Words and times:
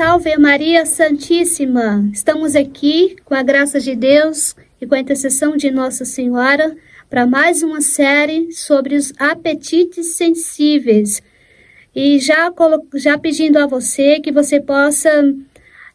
Salve 0.00 0.34
Maria 0.38 0.86
Santíssima! 0.86 2.08
Estamos 2.10 2.56
aqui 2.56 3.16
com 3.22 3.34
a 3.34 3.42
graça 3.42 3.78
de 3.78 3.94
Deus 3.94 4.56
e 4.80 4.86
com 4.86 4.94
a 4.94 4.98
intercessão 4.98 5.58
de 5.58 5.70
Nossa 5.70 6.06
Senhora 6.06 6.74
para 7.10 7.26
mais 7.26 7.62
uma 7.62 7.82
série 7.82 8.50
sobre 8.50 8.96
os 8.96 9.12
apetites 9.18 10.16
sensíveis. 10.16 11.22
E 11.94 12.18
já, 12.18 12.50
já 12.94 13.18
pedindo 13.18 13.58
a 13.58 13.66
você 13.66 14.20
que 14.20 14.32
você 14.32 14.58
possa 14.58 15.10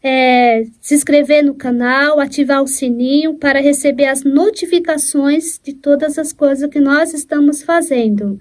é, 0.03 0.65
se 0.79 0.93
inscrever 0.93 1.43
no 1.43 1.55
canal, 1.55 2.19
ativar 2.19 2.61
o 2.61 2.67
sininho 2.67 3.33
para 3.39 3.59
receber 3.59 4.05
as 4.05 4.23
notificações 4.23 5.59
de 5.63 5.73
todas 5.73 6.19
as 6.19 6.31
coisas 6.31 6.69
que 6.69 6.79
nós 6.79 7.11
estamos 7.11 7.63
fazendo. 7.63 8.39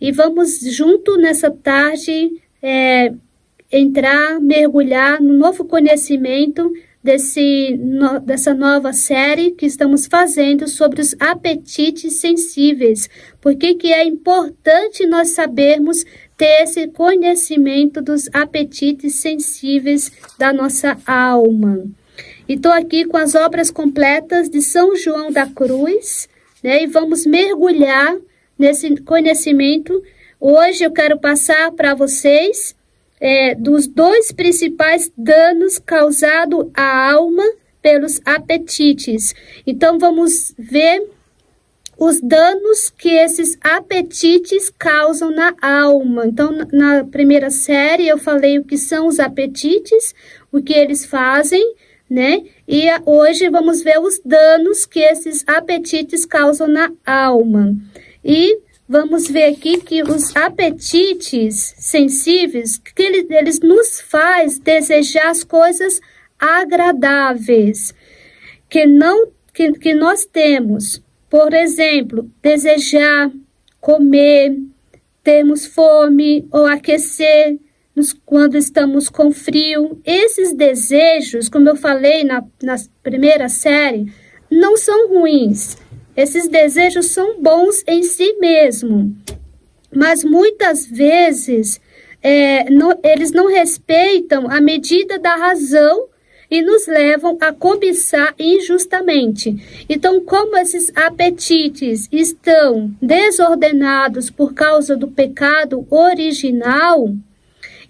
E 0.00 0.12
vamos 0.12 0.60
junto 0.60 1.16
nessa 1.16 1.50
tarde 1.50 2.40
é, 2.62 3.12
entrar, 3.72 4.40
mergulhar 4.40 5.20
no 5.20 5.32
novo 5.32 5.64
conhecimento 5.64 6.72
desse, 7.02 7.76
no, 7.76 8.20
dessa 8.20 8.54
nova 8.54 8.92
série 8.92 9.52
que 9.52 9.66
estamos 9.66 10.06
fazendo 10.06 10.68
sobre 10.68 11.00
os 11.00 11.16
apetites 11.18 12.14
sensíveis. 12.14 13.08
Por 13.40 13.56
que, 13.56 13.74
que 13.74 13.92
é 13.92 14.04
importante 14.04 15.06
nós 15.06 15.30
sabermos 15.30 16.04
ter 16.42 16.64
esse 16.64 16.88
conhecimento 16.88 18.02
dos 18.02 18.28
apetites 18.32 19.14
sensíveis 19.14 20.10
da 20.36 20.52
nossa 20.52 20.98
alma. 21.06 21.84
E 22.48 22.54
estou 22.54 22.72
aqui 22.72 23.04
com 23.04 23.16
as 23.16 23.36
obras 23.36 23.70
completas 23.70 24.50
de 24.50 24.60
São 24.60 24.96
João 24.96 25.30
da 25.30 25.46
Cruz, 25.46 26.28
né? 26.60 26.82
E 26.82 26.86
vamos 26.88 27.24
mergulhar 27.26 28.16
nesse 28.58 28.96
conhecimento. 29.02 30.02
Hoje 30.40 30.82
eu 30.82 30.90
quero 30.90 31.20
passar 31.20 31.70
para 31.70 31.94
vocês 31.94 32.74
é, 33.22 33.54
dos 33.54 33.86
dois 33.86 34.32
principais 34.32 35.12
danos 35.16 35.78
causados 35.78 36.66
à 36.74 37.12
alma 37.12 37.44
pelos 37.80 38.20
apetites. 38.24 39.32
Então, 39.64 39.96
vamos 39.96 40.52
ver 40.58 41.08
os 41.96 42.20
danos 42.20 42.90
que 42.90 43.10
esses 43.10 43.56
apetites 43.60 44.70
causam 44.76 45.30
na 45.30 45.54
alma. 45.62 46.26
Então, 46.26 46.50
na 46.72 47.04
primeira 47.04 47.48
série, 47.48 48.08
eu 48.08 48.18
falei 48.18 48.58
o 48.58 48.64
que 48.64 48.76
são 48.76 49.06
os 49.06 49.20
apetites, 49.20 50.12
o 50.50 50.60
que 50.60 50.72
eles 50.72 51.04
fazem, 51.04 51.76
né? 52.10 52.42
E 52.66 52.86
hoje 53.06 53.48
vamos 53.50 53.82
ver 53.82 54.00
os 54.00 54.20
danos 54.24 54.84
que 54.84 54.98
esses 54.98 55.44
apetites 55.46 56.26
causam 56.26 56.66
na 56.66 56.90
alma. 57.06 57.72
E 58.24 58.58
vamos 58.92 59.26
ver 59.26 59.44
aqui 59.44 59.80
que 59.80 60.02
os 60.02 60.36
apetites 60.36 61.74
sensíveis, 61.78 62.76
que 62.76 63.02
eles, 63.02 63.30
eles 63.30 63.60
nos 63.60 64.02
faz 64.02 64.58
desejar 64.58 65.30
as 65.30 65.42
coisas 65.42 65.98
agradáveis 66.38 67.94
que 68.68 68.84
não 68.84 69.28
que, 69.54 69.72
que 69.72 69.94
nós 69.94 70.26
temos. 70.26 71.02
Por 71.30 71.54
exemplo, 71.54 72.30
desejar 72.42 73.32
comer, 73.80 74.58
termos 75.24 75.64
fome 75.64 76.46
ou 76.52 76.66
aquecer 76.66 77.58
quando 78.26 78.58
estamos 78.58 79.08
com 79.08 79.32
frio. 79.32 80.02
Esses 80.04 80.52
desejos, 80.52 81.48
como 81.48 81.66
eu 81.66 81.76
falei 81.76 82.24
na, 82.24 82.44
na 82.62 82.76
primeira 83.02 83.48
série, 83.48 84.12
não 84.50 84.76
são 84.76 85.08
ruins. 85.08 85.78
Esses 86.16 86.48
desejos 86.48 87.06
são 87.06 87.40
bons 87.40 87.82
em 87.86 88.02
si 88.02 88.34
mesmo, 88.34 89.16
mas 89.94 90.22
muitas 90.22 90.86
vezes 90.86 91.80
é, 92.22 92.70
não, 92.70 92.98
eles 93.02 93.32
não 93.32 93.48
respeitam 93.48 94.50
a 94.50 94.60
medida 94.60 95.18
da 95.18 95.34
razão 95.34 96.08
e 96.50 96.60
nos 96.60 96.86
levam 96.86 97.38
a 97.40 97.50
cobiçar 97.50 98.34
injustamente. 98.38 99.84
Então, 99.88 100.20
como 100.20 100.54
esses 100.58 100.92
apetites 100.94 102.08
estão 102.12 102.94
desordenados 103.00 104.28
por 104.28 104.52
causa 104.52 104.94
do 104.94 105.08
pecado 105.08 105.86
original, 105.88 107.08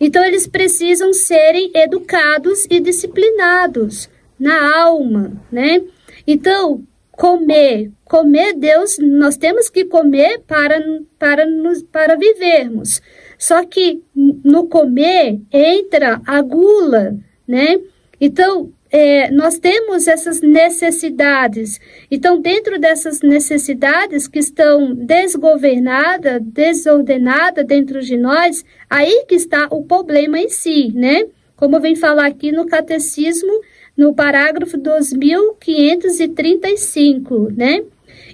então 0.00 0.25
eles 0.25 0.47
precisam 0.47 1.12
serem 1.12 1.72
educados 1.75 2.65
e 2.71 2.78
disciplinados 2.78 4.09
na 4.38 4.81
alma, 4.81 5.32
né? 5.50 5.82
Então, 6.25 6.84
comer. 7.22 7.93
Comer, 8.05 8.53
Deus, 8.55 8.99
nós 8.99 9.37
temos 9.37 9.71
que 9.71 9.84
comer 9.84 10.41
para, 10.41 10.83
para, 11.21 11.47
nos, 11.47 11.81
para 11.81 12.16
vivermos. 12.16 13.00
Só 13.38 13.65
que 13.65 14.03
no 14.12 14.66
comer 14.66 15.41
entra 15.53 16.21
a 16.27 16.43
gula, 16.43 17.16
né? 17.47 17.78
Então, 18.21 18.72
é, 18.91 19.31
nós 19.31 19.56
temos 19.56 20.09
essas 20.09 20.41
necessidades. 20.41 21.78
Então, 22.11 22.41
dentro 22.41 22.77
dessas 22.81 23.21
necessidades 23.21 24.27
que 24.27 24.41
estão 24.41 24.93
desgovernadas, 24.93 26.43
desordenadas 26.43 27.65
dentro 27.65 28.00
de 28.00 28.16
nós, 28.16 28.65
aí 28.91 29.27
que 29.28 29.37
está 29.37 29.69
o 29.71 29.84
problema 29.84 30.41
em 30.41 30.49
si, 30.49 30.91
né? 30.93 31.27
Como 31.55 31.78
vem 31.78 31.94
falar 31.94 32.27
aqui 32.27 32.50
no 32.50 32.66
catecismo 32.66 33.61
no 33.97 34.15
parágrafo 34.15 34.77
2535, 34.77 37.51
né? 37.57 37.83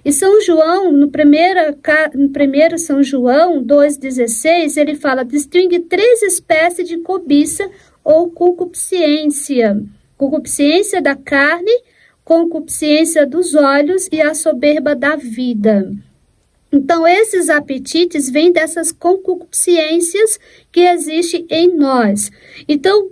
E 0.04 0.12
São 0.12 0.40
João, 0.40 0.92
no 0.92 1.10
primeiro, 1.10 1.76
no 2.14 2.28
primeiro 2.30 2.78
São 2.78 3.02
João 3.02 3.64
2,16, 3.64 4.76
ele 4.76 4.94
fala, 4.94 5.24
distingue 5.24 5.80
três 5.80 6.22
espécies 6.22 6.88
de 6.88 6.98
cobiça 6.98 7.68
ou 8.04 8.30
concupiscência. 8.30 9.82
Concupiscência 10.16 11.02
da 11.02 11.16
carne, 11.16 11.72
concupiscência 12.24 13.26
dos 13.26 13.54
olhos 13.54 14.08
e 14.12 14.20
a 14.20 14.34
soberba 14.34 14.94
da 14.94 15.16
vida. 15.16 15.90
Então, 16.70 17.06
esses 17.06 17.48
apetites 17.48 18.28
vêm 18.28 18.52
dessas 18.52 18.92
concupiscências 18.92 20.38
que 20.70 20.80
existem 20.80 21.46
em 21.50 21.74
nós. 21.74 22.30
Então, 22.68 23.10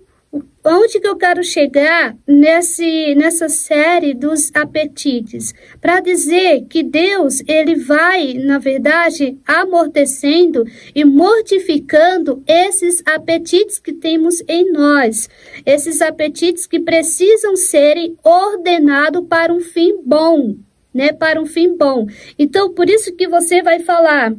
onde 0.67 0.99
que 0.99 1.07
eu 1.07 1.17
quero 1.17 1.45
chegar 1.45 2.17
nesse, 2.27 3.15
nessa 3.15 3.49
série 3.49 4.13
dos 4.13 4.51
apetites? 4.53 5.55
Para 5.81 6.01
dizer 6.01 6.67
que 6.69 6.83
Deus, 6.83 7.41
ele 7.47 7.77
vai, 7.77 8.35
na 8.35 8.59
verdade, 8.59 9.39
amortecendo 9.47 10.65
e 10.95 11.05
mortificando 11.05 12.43
esses 12.47 13.03
apetites 13.07 13.79
que 13.79 13.93
temos 13.93 14.43
em 14.49 14.73
nós. 14.73 15.31
Esses 15.65 16.03
apetites 16.03 16.67
que 16.67 16.81
precisam 16.81 17.55
serem 17.55 18.17
ordenados 18.25 19.25
para 19.29 19.53
um 19.53 19.61
fim 19.61 20.01
bom, 20.05 20.57
né? 20.93 21.13
Para 21.13 21.41
um 21.41 21.47
fim 21.47 21.77
bom. 21.77 22.07
Então, 22.39 22.73
por 22.73 22.91
isso 22.91 23.15
que 23.15 23.29
você 23.29 23.63
vai 23.63 23.79
falar 23.79 24.35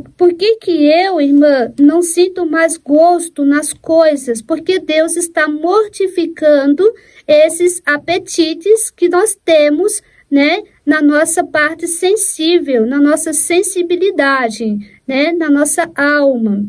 por 0.00 0.32
que, 0.32 0.56
que 0.56 0.90
eu, 0.90 1.20
irmã, 1.20 1.70
não 1.78 2.00
sinto 2.00 2.46
mais 2.46 2.78
gosto 2.78 3.44
nas 3.44 3.74
coisas? 3.74 4.40
Porque 4.40 4.78
Deus 4.78 5.16
está 5.16 5.46
mortificando 5.46 6.90
esses 7.28 7.82
apetites 7.84 8.90
que 8.90 9.10
nós 9.10 9.38
temos, 9.44 10.02
né, 10.30 10.62
na 10.86 11.02
nossa 11.02 11.44
parte 11.44 11.86
sensível, 11.86 12.86
na 12.86 12.98
nossa 12.98 13.34
sensibilidade, 13.34 14.78
né, 15.06 15.30
na 15.32 15.50
nossa 15.50 15.90
alma. 15.94 16.64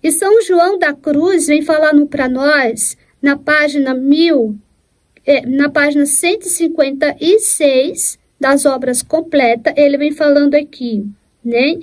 E 0.00 0.12
São 0.12 0.40
João 0.42 0.78
da 0.78 0.92
Cruz 0.92 1.48
vem 1.48 1.62
falando 1.62 2.06
para 2.06 2.28
nós, 2.28 2.96
na 3.20 3.36
página 3.36 3.94
1000, 3.94 4.56
é, 5.26 5.44
na 5.44 5.68
página 5.68 6.06
156 6.06 8.16
das 8.38 8.64
obras 8.64 9.02
completas, 9.02 9.74
ele 9.76 9.98
vem 9.98 10.12
falando 10.12 10.54
aqui 10.54 11.04
né? 11.46 11.78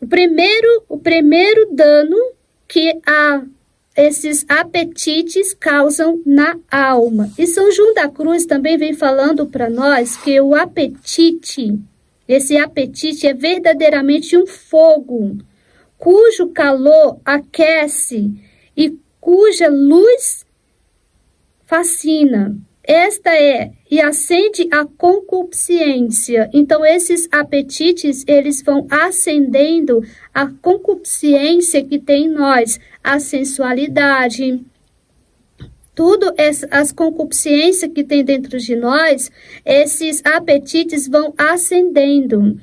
O 0.00 0.06
primeiro, 0.06 0.84
o 0.88 0.98
primeiro 0.98 1.74
dano 1.74 2.16
que 2.68 3.00
a, 3.06 3.42
esses 3.96 4.44
apetites 4.48 5.54
causam 5.54 6.20
na 6.26 6.58
alma. 6.70 7.30
E 7.38 7.46
São 7.46 7.72
João 7.72 7.94
da 7.94 8.08
Cruz 8.08 8.44
também 8.44 8.76
vem 8.76 8.92
falando 8.92 9.46
para 9.46 9.70
nós 9.70 10.16
que 10.16 10.38
o 10.40 10.54
apetite, 10.54 11.78
esse 12.28 12.56
apetite 12.58 13.26
é 13.26 13.32
verdadeiramente 13.32 14.36
um 14.36 14.46
fogo, 14.46 15.38
cujo 15.96 16.48
calor 16.48 17.20
aquece 17.24 18.30
e 18.76 18.98
cuja 19.20 19.68
luz 19.68 20.44
fascina. 21.64 22.56
Esta 22.84 23.30
é 23.30 23.70
e 23.90 24.00
acende 24.00 24.68
a 24.72 24.84
concupiscência. 24.84 26.50
Então 26.52 26.84
esses 26.84 27.28
apetites, 27.30 28.24
eles 28.26 28.62
vão 28.62 28.86
acendendo 28.90 30.02
a 30.34 30.46
concupiscência 30.46 31.84
que 31.84 31.98
tem 31.98 32.24
em 32.24 32.28
nós, 32.28 32.80
a 33.02 33.20
sensualidade, 33.20 34.60
tudo 35.94 36.32
as 36.70 36.90
concupiscências 36.90 37.92
que 37.92 38.02
tem 38.02 38.24
dentro 38.24 38.58
de 38.58 38.74
nós, 38.74 39.30
esses 39.64 40.20
apetites 40.24 41.06
vão 41.06 41.32
acendendo. 41.36 42.58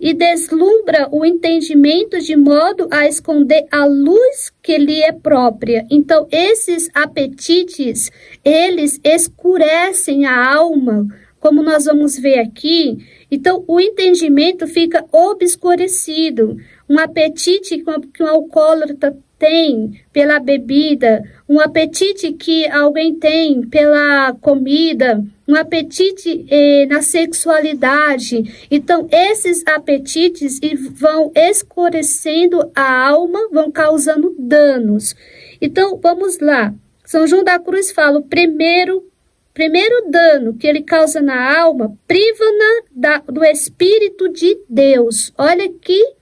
E 0.00 0.14
deslumbra 0.14 1.08
o 1.10 1.24
entendimento 1.24 2.20
de 2.20 2.36
modo 2.36 2.86
a 2.90 3.06
esconder 3.06 3.66
a 3.70 3.84
luz 3.84 4.52
que 4.62 4.78
lhe 4.78 5.02
é 5.02 5.12
própria. 5.12 5.86
Então, 5.90 6.28
esses 6.30 6.88
apetites, 6.94 8.10
eles 8.44 9.00
escurecem 9.02 10.24
a 10.24 10.54
alma, 10.54 11.06
como 11.40 11.62
nós 11.62 11.86
vamos 11.86 12.18
ver 12.18 12.38
aqui. 12.38 12.98
Então, 13.30 13.64
o 13.66 13.80
entendimento 13.80 14.66
fica 14.66 15.04
obscurecido. 15.10 16.56
Um 16.88 16.98
apetite 16.98 17.84
que 18.12 18.22
um 18.22 18.26
alcoólatra 18.26 19.16
tem 19.38 20.00
pela 20.12 20.40
bebida, 20.40 21.22
um 21.48 21.58
apetite 21.60 22.32
que 22.32 22.68
alguém 22.68 23.14
tem 23.14 23.62
pela 23.62 24.34
comida, 24.34 25.24
um 25.46 25.54
apetite 25.54 26.44
eh, 26.50 26.86
na 26.86 27.00
sexualidade. 27.00 28.66
Então, 28.70 29.08
esses 29.10 29.66
apetites 29.66 30.60
vão 30.92 31.32
escurecendo 31.34 32.70
a 32.74 33.08
alma, 33.08 33.48
vão 33.50 33.70
causando 33.70 34.36
danos. 34.38 35.16
Então, 35.60 35.98
vamos 36.02 36.38
lá. 36.38 36.74
São 37.02 37.26
João 37.26 37.42
da 37.42 37.58
Cruz 37.58 37.90
fala: 37.90 38.18
o 38.18 38.24
primeiro, 38.24 39.08
primeiro 39.54 40.10
dano 40.10 40.52
que 40.52 40.66
ele 40.66 40.82
causa 40.82 41.22
na 41.22 41.58
alma, 41.58 41.96
priva-na 42.06 43.20
do 43.20 43.42
Espírito 43.42 44.28
de 44.28 44.58
Deus. 44.68 45.32
Olha 45.38 45.66
que, 45.80 46.12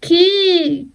que, 0.00 0.88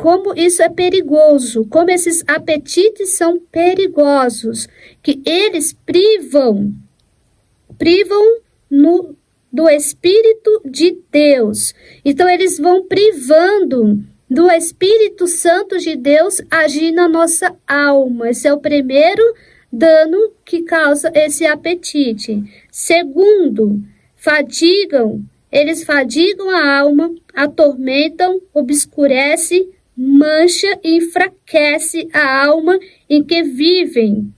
como 0.00 0.32
isso 0.34 0.62
é 0.62 0.68
perigoso, 0.70 1.66
como 1.66 1.90
esses 1.90 2.24
apetites 2.26 3.18
são 3.18 3.38
perigosos, 3.38 4.66
que 5.02 5.20
eles 5.26 5.74
privam, 5.84 6.72
privam 7.76 8.38
no, 8.70 9.14
do 9.52 9.68
Espírito 9.68 10.62
de 10.64 10.96
Deus. 11.12 11.74
Então, 12.02 12.26
eles 12.30 12.58
vão 12.58 12.86
privando 12.86 14.02
do 14.28 14.50
Espírito 14.50 15.26
Santo 15.26 15.76
de 15.78 15.96
Deus 15.96 16.40
agir 16.50 16.92
na 16.92 17.06
nossa 17.06 17.54
alma. 17.68 18.30
Esse 18.30 18.48
é 18.48 18.54
o 18.54 18.60
primeiro 18.60 19.22
dano 19.70 20.32
que 20.46 20.62
causa 20.62 21.12
esse 21.14 21.46
apetite. 21.46 22.42
Segundo, 22.70 23.82
fadigam, 24.16 25.22
eles 25.52 25.84
fadigam 25.84 26.48
a 26.48 26.78
alma, 26.78 27.14
atormentam, 27.34 28.40
obscurecem, 28.54 29.68
mancha 30.00 30.78
e 30.82 30.96
enfraquece 30.96 32.08
a 32.12 32.46
alma 32.46 32.78
em 33.08 33.22
que 33.22 33.42
vivem. 33.42 34.32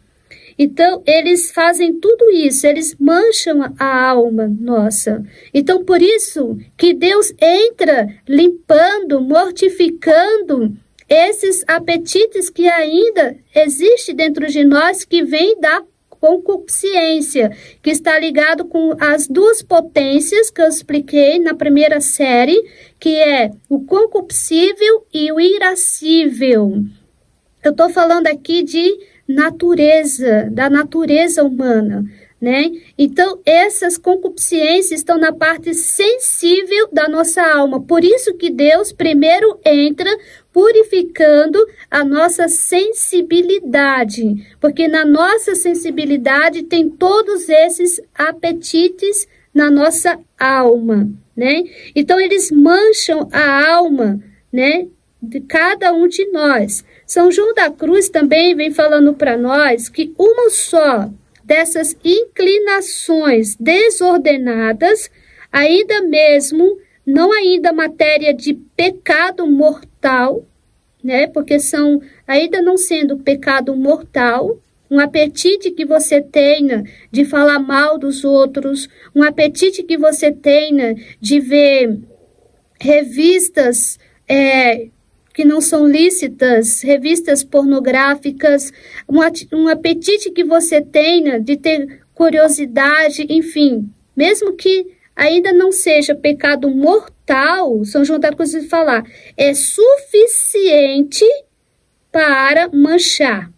Então, 0.59 1.03
eles 1.07 1.51
fazem 1.51 1.99
tudo 1.99 2.31
isso, 2.31 2.67
eles 2.67 2.95
mancham 2.99 3.73
a 3.79 4.09
alma 4.09 4.47
nossa. 4.61 5.25
Então, 5.55 5.85
por 5.85 6.03
isso 6.03 6.59
que 6.77 6.93
Deus 6.93 7.33
entra 7.41 8.09
limpando, 8.29 9.21
mortificando 9.21 10.77
esses 11.09 11.65
apetites 11.67 12.51
que 12.51 12.69
ainda 12.69 13.37
existem 13.55 14.15
dentro 14.15 14.47
de 14.47 14.65
nós, 14.65 15.05
que 15.05 15.23
vêm 15.23 15.59
da 15.61 15.83
concupiscência, 16.23 17.51
que 17.83 17.91
está 17.91 18.17
ligado 18.17 18.65
com 18.65 18.95
as 19.01 19.27
duas 19.27 19.61
potências 19.61 20.53
que 20.53 20.63
eu 20.63 20.69
expliquei 20.69 21.41
na 21.41 21.53
primeira 21.53 22.01
série, 22.01 22.63
que 23.01 23.17
é 23.17 23.51
o 23.69 23.81
concupiscível 23.81 25.05
e 25.13 25.33
o 25.33 25.41
irascível. 25.41 26.81
Eu 27.61 27.73
estou 27.73 27.91
falando 27.91 28.29
aqui 28.29 28.63
de 28.63 28.89
natureza, 29.27 30.49
da 30.53 30.71
natureza 30.71 31.43
humana, 31.43 32.05
né? 32.41 32.71
Então, 32.97 33.41
essas 33.45 33.99
concupiscências 33.99 35.01
estão 35.01 35.19
na 35.19 35.33
parte 35.33 35.75
sensível 35.75 36.89
da 36.93 37.09
nossa 37.09 37.43
alma. 37.43 37.83
Por 37.83 38.05
isso 38.05 38.35
que 38.35 38.49
Deus 38.49 38.93
primeiro 38.93 39.59
entra 39.65 40.11
purificando 40.53 41.59
a 41.91 42.05
nossa 42.05 42.47
sensibilidade, 42.49 44.47
porque 44.61 44.87
na 44.87 45.05
nossa 45.05 45.55
sensibilidade 45.55 46.65
tem 46.65 46.91
todos 46.91 47.49
esses 47.49 48.01
apetites 48.15 49.27
na 49.55 49.71
nossa 49.71 50.19
alma, 50.39 51.09
né? 51.37 51.65
Então 51.95 52.21
eles 52.21 52.51
mancham 52.51 53.29
a 53.33 53.73
alma, 53.73 54.21
né, 54.53 54.87
de 55.23 55.41
cada 55.41 55.93
um 55.93 56.07
de 56.07 56.27
nós. 56.31 56.85
São 57.07 57.31
João 57.31 57.55
da 57.55 57.71
Cruz 57.71 58.09
também 58.09 58.55
vem 58.55 58.71
falando 58.71 59.15
para 59.15 59.37
nós 59.37 59.89
que 59.89 60.13
uma 60.19 60.51
só 60.51 61.11
dessas 61.45 61.97
inclinações 62.05 63.57
desordenadas, 63.57 65.11
ainda 65.51 66.03
mesmo 66.03 66.79
não 67.07 67.33
ainda 67.33 67.73
matéria 67.73 68.33
de 68.33 68.55
pecado 68.77 69.47
mortal, 69.47 69.92
né? 71.03 71.27
Porque 71.27 71.59
são 71.59 72.01
ainda 72.27 72.61
não 72.61 72.77
sendo 72.77 73.19
pecado 73.19 73.75
mortal, 73.75 74.59
um 74.91 74.99
apetite 74.99 75.71
que 75.71 75.87
você 75.87 76.21
tenha 76.21 76.85
de 77.11 77.25
falar 77.25 77.59
mal 77.59 77.99
dos 77.99 78.25
outros, 78.25 78.89
um 79.15 79.23
apetite 79.23 79.83
que 79.83 79.97
você 79.97 80.31
tenha 80.31 80.95
de 81.19 81.41
ver 81.41 81.99
revistas 82.79 83.99
é, 84.29 84.89
que 85.33 85.45
não 85.45 85.61
são 85.61 85.87
lícitas, 85.87 86.83
revistas 86.83 87.43
pornográficas, 87.43 88.71
um, 89.09 89.19
um 89.57 89.69
apetite 89.69 90.31
que 90.31 90.45
você 90.45 90.83
tenha 90.83 91.41
de 91.41 91.57
ter 91.57 92.01
curiosidade, 92.15 93.27
enfim, 93.31 93.89
mesmo 94.15 94.53
que 94.53 94.87
ainda 95.15 95.53
não 95.53 95.71
seja 95.73 96.15
pecado 96.15 96.71
mortal, 96.71 97.85
São 97.85 98.05
João 98.05 98.19
da 98.19 98.33
Cruz 98.33 98.53
vai 98.53 98.63
falar, 98.63 99.05
é 99.37 99.55
suficiente 99.55 101.25
para 102.11 102.69
manchar. 102.69 103.51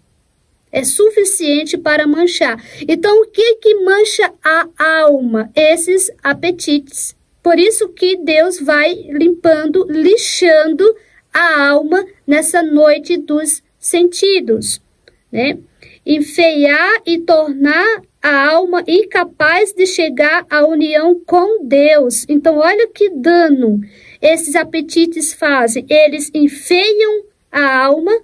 É 0.70 0.82
suficiente 0.82 1.78
para 1.78 2.06
manchar. 2.06 2.60
Então, 2.88 3.22
o 3.22 3.26
que 3.26 3.56
que 3.56 3.74
mancha 3.84 4.32
a 4.42 4.66
alma? 5.02 5.48
Esses 5.54 6.10
apetites. 6.20 7.14
Por 7.40 7.58
isso 7.60 7.90
que 7.90 8.16
Deus 8.16 8.58
vai 8.58 8.94
limpando, 9.10 9.86
lixando 9.88 10.84
a 11.32 11.68
alma 11.68 12.04
nessa 12.26 12.62
noite 12.62 13.16
dos 13.16 13.62
sentidos, 13.78 14.80
né? 15.30 15.58
Enfeiar 16.06 17.02
e 17.06 17.18
tornar 17.18 18.02
a 18.24 18.48
alma 18.48 18.82
incapaz 18.88 19.74
de 19.74 19.86
chegar 19.86 20.46
à 20.48 20.64
união 20.64 21.20
com 21.26 21.62
Deus. 21.62 22.24
Então, 22.26 22.56
olha 22.56 22.88
que 22.88 23.10
dano 23.10 23.82
esses 24.22 24.56
apetites 24.56 25.34
fazem. 25.34 25.84
Eles 25.90 26.30
enfeiam 26.32 27.24
a 27.52 27.84
alma 27.84 28.18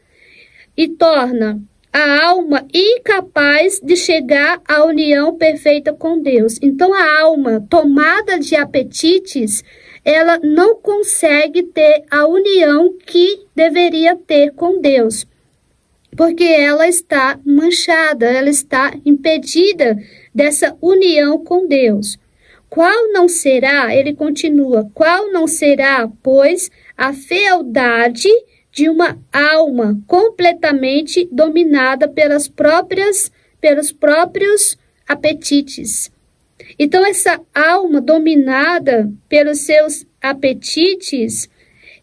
e 0.75 0.89
torna 0.89 1.61
a 1.93 2.25
alma 2.25 2.67
incapaz 2.73 3.79
de 3.79 3.95
chegar 3.95 4.63
à 4.67 4.83
união 4.87 5.37
perfeita 5.37 5.93
com 5.93 6.23
Deus. 6.23 6.59
Então, 6.63 6.95
a 6.95 7.21
alma 7.21 7.67
tomada 7.69 8.39
de 8.39 8.57
apetites, 8.57 9.63
ela 10.03 10.39
não 10.39 10.77
consegue 10.77 11.63
ter 11.65 12.05
a 12.11 12.27
união 12.27 12.97
que 13.05 13.45
deveria 13.55 14.17
ter 14.17 14.55
com 14.55 14.81
Deus 14.81 15.27
porque 16.17 16.45
ela 16.45 16.89
está 16.89 17.39
manchada, 17.45 18.27
ela 18.27 18.49
está 18.49 18.93
impedida 19.05 19.97
dessa 20.35 20.77
união 20.81 21.43
com 21.45 21.67
Deus. 21.67 22.19
Qual 22.69 23.13
não 23.13 23.29
será, 23.29 23.95
ele 23.95 24.15
continua, 24.15 24.89
qual 24.95 25.33
não 25.33 25.47
será, 25.47 26.09
pois, 26.23 26.71
a 26.97 27.13
fealdade 27.13 28.29
de 28.73 28.89
uma 28.89 29.19
alma 29.33 30.01
completamente 30.07 31.29
dominada 31.33 32.07
pelas 32.09 32.47
próprias 32.47 33.31
pelos 33.61 33.93
próprios 33.93 34.79
apetites. 35.07 36.11
Então 36.79 37.05
essa 37.05 37.41
alma 37.55 38.01
dominada 38.01 39.13
pelos 39.29 39.59
seus 39.67 40.07
apetites, 40.21 41.49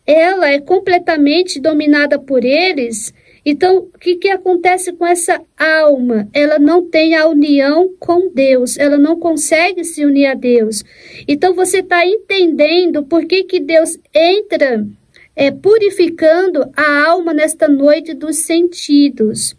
ela 0.05 0.51
é 0.51 0.59
completamente 0.59 1.59
dominada 1.59 2.19
por 2.19 2.43
eles 2.43 3.13
então, 3.49 3.77
o 3.77 3.97
que, 3.97 4.17
que 4.17 4.27
acontece 4.27 4.91
com 4.91 5.05
essa 5.05 5.41
alma? 5.57 6.27
Ela 6.33 6.59
não 6.59 6.89
tem 6.89 7.15
a 7.15 7.25
união 7.29 7.95
com 7.97 8.29
Deus, 8.29 8.77
ela 8.77 8.97
não 8.97 9.17
consegue 9.17 9.85
se 9.85 10.03
unir 10.03 10.25
a 10.25 10.33
Deus. 10.33 10.83
Então, 11.25 11.53
você 11.53 11.79
está 11.79 12.05
entendendo 12.05 13.05
por 13.05 13.25
que, 13.25 13.45
que 13.45 13.61
Deus 13.61 13.97
entra 14.13 14.85
é, 15.33 15.49
purificando 15.49 16.69
a 16.75 17.07
alma 17.07 17.33
nesta 17.33 17.69
noite 17.69 18.13
dos 18.13 18.39
sentidos. 18.39 19.55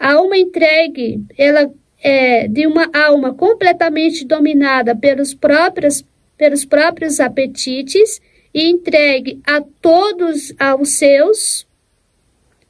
A 0.00 0.14
alma 0.14 0.38
entregue, 0.38 1.22
ela 1.36 1.70
é 2.02 2.48
de 2.48 2.66
uma 2.66 2.88
alma 2.94 3.34
completamente 3.34 4.24
dominada 4.24 4.96
pelos 4.96 5.34
próprios, 5.34 6.02
pelos 6.38 6.64
próprios 6.64 7.20
apetites 7.20 8.18
e 8.54 8.70
entregue 8.70 9.42
a 9.46 9.60
todos 9.60 10.54
aos 10.58 10.88
seus 10.88 11.70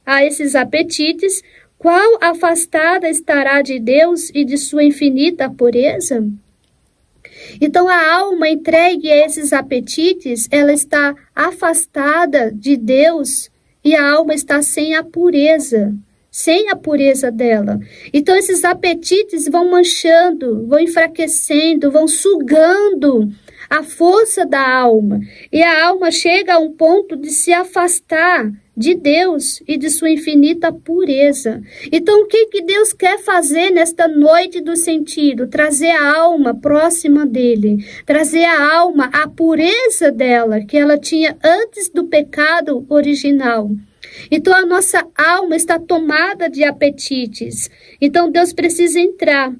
a 0.05 0.25
esses 0.25 0.55
apetites, 0.55 1.41
qual 1.77 2.17
afastada 2.21 3.09
estará 3.09 3.61
de 3.61 3.79
Deus 3.79 4.29
e 4.33 4.45
de 4.45 4.57
sua 4.57 4.83
infinita 4.83 5.49
pureza? 5.49 6.25
Então 7.59 7.87
a 7.87 8.13
alma 8.13 8.49
entregue 8.49 9.11
a 9.11 9.25
esses 9.25 9.53
apetites, 9.53 10.47
ela 10.51 10.73
está 10.73 11.15
afastada 11.35 12.51
de 12.51 12.77
Deus 12.77 13.49
e 13.83 13.95
a 13.95 14.11
alma 14.11 14.33
está 14.33 14.61
sem 14.61 14.95
a 14.95 15.03
pureza, 15.03 15.93
sem 16.31 16.69
a 16.69 16.75
pureza 16.75 17.31
dela. 17.31 17.79
Então 18.13 18.35
esses 18.35 18.63
apetites 18.63 19.47
vão 19.47 19.69
manchando, 19.69 20.65
vão 20.67 20.79
enfraquecendo, 20.79 21.91
vão 21.91 22.07
sugando 22.07 23.29
a 23.73 23.81
força 23.81 24.45
da 24.45 24.71
alma. 24.71 25.19
E 25.51 25.63
a 25.63 25.87
alma 25.87 26.11
chega 26.11 26.53
a 26.53 26.59
um 26.59 26.71
ponto 26.71 27.15
de 27.15 27.31
se 27.31 27.51
afastar 27.51 28.51
de 28.77 28.93
Deus 28.93 29.63
e 29.67 29.77
de 29.77 29.89
sua 29.89 30.11
infinita 30.11 30.71
pureza. 30.71 31.59
Então, 31.91 32.21
o 32.21 32.27
que, 32.27 32.45
que 32.47 32.61
Deus 32.61 32.93
quer 32.93 33.17
fazer 33.19 33.71
nesta 33.71 34.07
noite 34.07 34.61
do 34.61 34.75
sentido? 34.75 35.47
Trazer 35.47 35.89
a 35.89 36.17
alma 36.17 36.53
próxima 36.53 37.25
dele, 37.25 37.83
trazer 38.05 38.45
a 38.45 38.75
alma 38.75 39.09
à 39.11 39.27
pureza 39.27 40.11
dela, 40.11 40.63
que 40.63 40.77
ela 40.77 40.97
tinha 40.97 41.35
antes 41.43 41.89
do 41.89 42.03
pecado 42.05 42.85
original. 42.87 43.71
Então, 44.29 44.53
a 44.53 44.65
nossa 44.67 45.03
alma 45.17 45.55
está 45.55 45.79
tomada 45.79 46.47
de 46.47 46.63
apetites. 46.63 47.71
Então, 47.99 48.29
Deus 48.29 48.53
precisa 48.53 48.99
entrar 48.99 49.51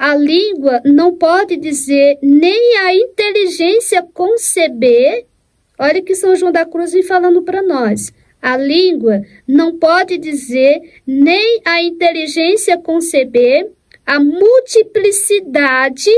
a 0.00 0.16
língua 0.16 0.80
não 0.82 1.14
pode 1.14 1.58
dizer, 1.58 2.18
nem 2.22 2.78
a 2.78 2.94
inteligência 2.94 4.02
conceber. 4.14 5.26
Olha 5.78 6.00
que 6.00 6.14
São 6.14 6.34
João 6.34 6.50
da 6.50 6.64
Cruz 6.64 6.94
vem 6.94 7.02
falando 7.02 7.42
para 7.42 7.60
nós. 7.60 8.10
A 8.40 8.56
língua 8.56 9.20
não 9.46 9.76
pode 9.76 10.16
dizer, 10.16 11.02
nem 11.06 11.60
a 11.66 11.82
inteligência 11.82 12.78
conceber 12.78 13.70
a 14.06 14.18
multiplicidade, 14.18 16.10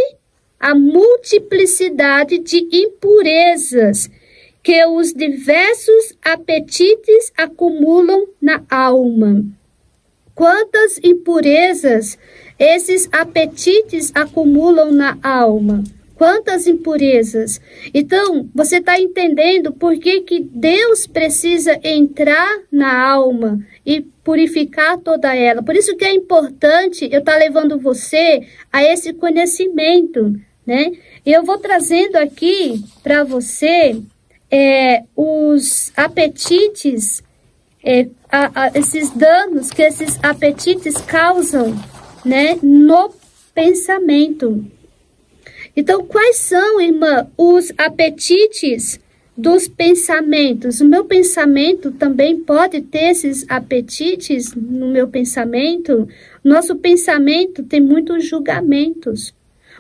a 0.61 0.77
multiplicidade 0.77 2.39
de 2.39 2.69
impurezas 2.73 4.09
que 4.63 4.87
os 4.87 5.13
diversos 5.13 6.17
apetites 6.25 7.33
acumulam 7.37 8.29
na 8.41 8.63
alma. 8.71 9.45
Quantas 10.37 10.99
impurezas 11.03 12.17
esses 12.63 13.09
apetites 13.11 14.13
acumulam 14.15 14.93
na 14.93 15.19
alma. 15.21 15.83
Quantas 16.15 16.69
impurezas! 16.69 17.61
Então, 17.93 18.49
você 18.55 18.77
está 18.77 19.01
entendendo 19.01 19.73
por 19.73 19.99
que, 19.99 20.21
que 20.21 20.39
Deus 20.39 21.05
precisa 21.05 21.81
entrar 21.83 22.61
na 22.71 23.11
alma 23.11 23.59
e 23.85 24.01
purificar 24.01 24.97
toda 24.99 25.35
ela. 25.35 25.61
Por 25.61 25.75
isso 25.75 25.97
que 25.97 26.05
é 26.05 26.15
importante 26.15 27.09
eu 27.11 27.19
estar 27.19 27.33
tá 27.33 27.39
levando 27.39 27.81
você 27.81 28.47
a 28.73 28.85
esse 28.85 29.13
conhecimento, 29.13 30.39
né? 30.65 30.93
Eu 31.27 31.43
vou 31.43 31.59
trazendo 31.59 32.15
aqui 32.15 32.81
para 33.03 33.25
você 33.25 34.01
é, 34.49 35.03
os 35.17 35.93
apetites, 35.97 37.25
é, 37.85 38.07
a, 38.31 38.67
a, 38.67 38.79
esses 38.79 39.11
danos 39.11 39.71
que 39.71 39.83
esses 39.83 40.17
apetites 40.23 40.95
causam 40.99 41.75
né, 42.25 42.59
no 42.63 43.11
pensamento. 43.55 44.65
Então, 45.77 46.05
quais 46.05 46.37
são, 46.37 46.81
irmã, 46.81 47.27
os 47.37 47.73
apetites 47.79 49.01
dos 49.37 49.67
pensamentos? 49.67 50.81
O 50.81 50.85
meu 50.85 51.05
pensamento 51.05 51.91
também 51.93 52.39
pode 52.39 52.81
ter 52.83 53.11
esses 53.11 53.45
apetites 53.49 54.55
no 54.55 54.89
meu 54.89 55.09
pensamento? 55.09 56.07
Nosso 56.45 56.77
pensamento 56.77 57.63
tem 57.63 57.81
muitos 57.81 58.27
julgamentos. 58.27 59.35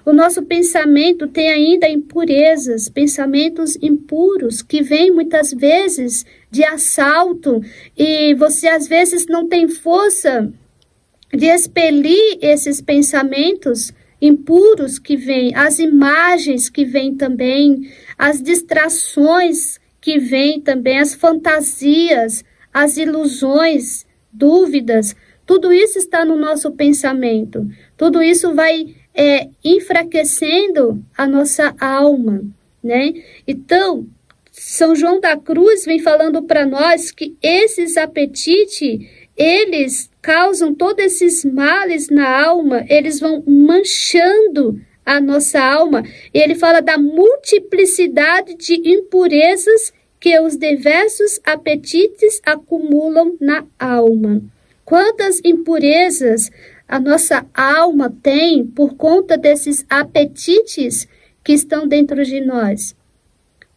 O 0.05 0.13
nosso 0.13 0.43
pensamento 0.43 1.29
tem 1.29 1.53
ainda 1.53 1.89
impurezas, 1.89 2.89
pensamentos 2.89 3.77
impuros 3.81 4.61
que 4.61 4.83
vêm 4.83 5.13
muitas 5.13 5.53
vezes 5.53 6.27
de 6.51 6.65
assalto 6.65 7.63
e 7.97 8.35
você 8.35 8.67
às 8.67 8.89
vezes 8.89 9.27
não 9.27 9.47
tem 9.49 9.69
força 9.69 10.53
de 11.33 11.47
expelir 11.47 12.39
esses 12.41 12.81
pensamentos 12.81 13.93
impuros 14.21 14.99
que 14.99 15.17
vêm, 15.17 15.55
as 15.55 15.79
imagens 15.79 16.69
que 16.69 16.85
vêm 16.85 17.15
também, 17.15 17.91
as 18.17 18.41
distrações 18.41 19.81
que 20.01 20.19
vêm 20.19 20.61
também, 20.61 20.99
as 20.99 21.15
fantasias, 21.15 22.45
as 22.73 22.97
ilusões, 22.97 24.07
dúvidas, 24.33 25.17
tudo 25.45 25.73
isso 25.73 25.99
está 25.99 26.25
no 26.25 26.37
nosso 26.37 26.71
pensamento. 26.73 27.69
Tudo 27.97 28.23
isso 28.23 28.55
vai 28.55 28.95
é, 29.12 29.49
enfraquecendo 29.65 31.05
a 31.17 31.27
nossa 31.27 31.75
alma, 31.81 32.43
né? 32.83 33.12
Então, 33.47 34.07
São 34.51 34.95
João 34.95 35.21
da 35.21 35.37
Cruz 35.37 35.85
vem 35.85 35.99
falando 35.99 36.43
para 36.43 36.65
nós 36.65 37.11
que 37.11 37.37
esses 37.43 37.97
apetites, 37.97 39.01
eles 39.37 40.12
causam 40.23 40.73
todos 40.73 41.05
esses 41.05 41.45
males 41.45 42.09
na 42.09 42.45
alma, 42.47 42.87
eles 42.88 43.19
vão 43.19 43.43
manchando 43.45 44.81
a 45.05 45.21
nossa 45.21 45.61
alma. 45.61 46.05
E 46.33 46.38
ele 46.38 46.55
fala 46.55 46.81
da 46.81 46.97
multiplicidade 46.97 48.55
de 48.55 48.75
impurezas 48.88 49.93
que 50.21 50.38
os 50.38 50.57
diversos 50.57 51.41
apetites 51.45 52.41
acumulam 52.47 53.37
na 53.41 53.67
alma. 53.76 54.41
Quantas 54.85 55.41
impurezas 55.45 56.50
a 56.87 57.00
nossa 57.00 57.45
alma 57.52 58.14
tem 58.23 58.64
por 58.64 58.95
conta 58.95 59.37
desses 59.37 59.85
apetites 59.91 61.09
que 61.43 61.52
estão 61.52 61.88
dentro 61.88 62.25
de 62.25 62.41
nós? 62.41 62.95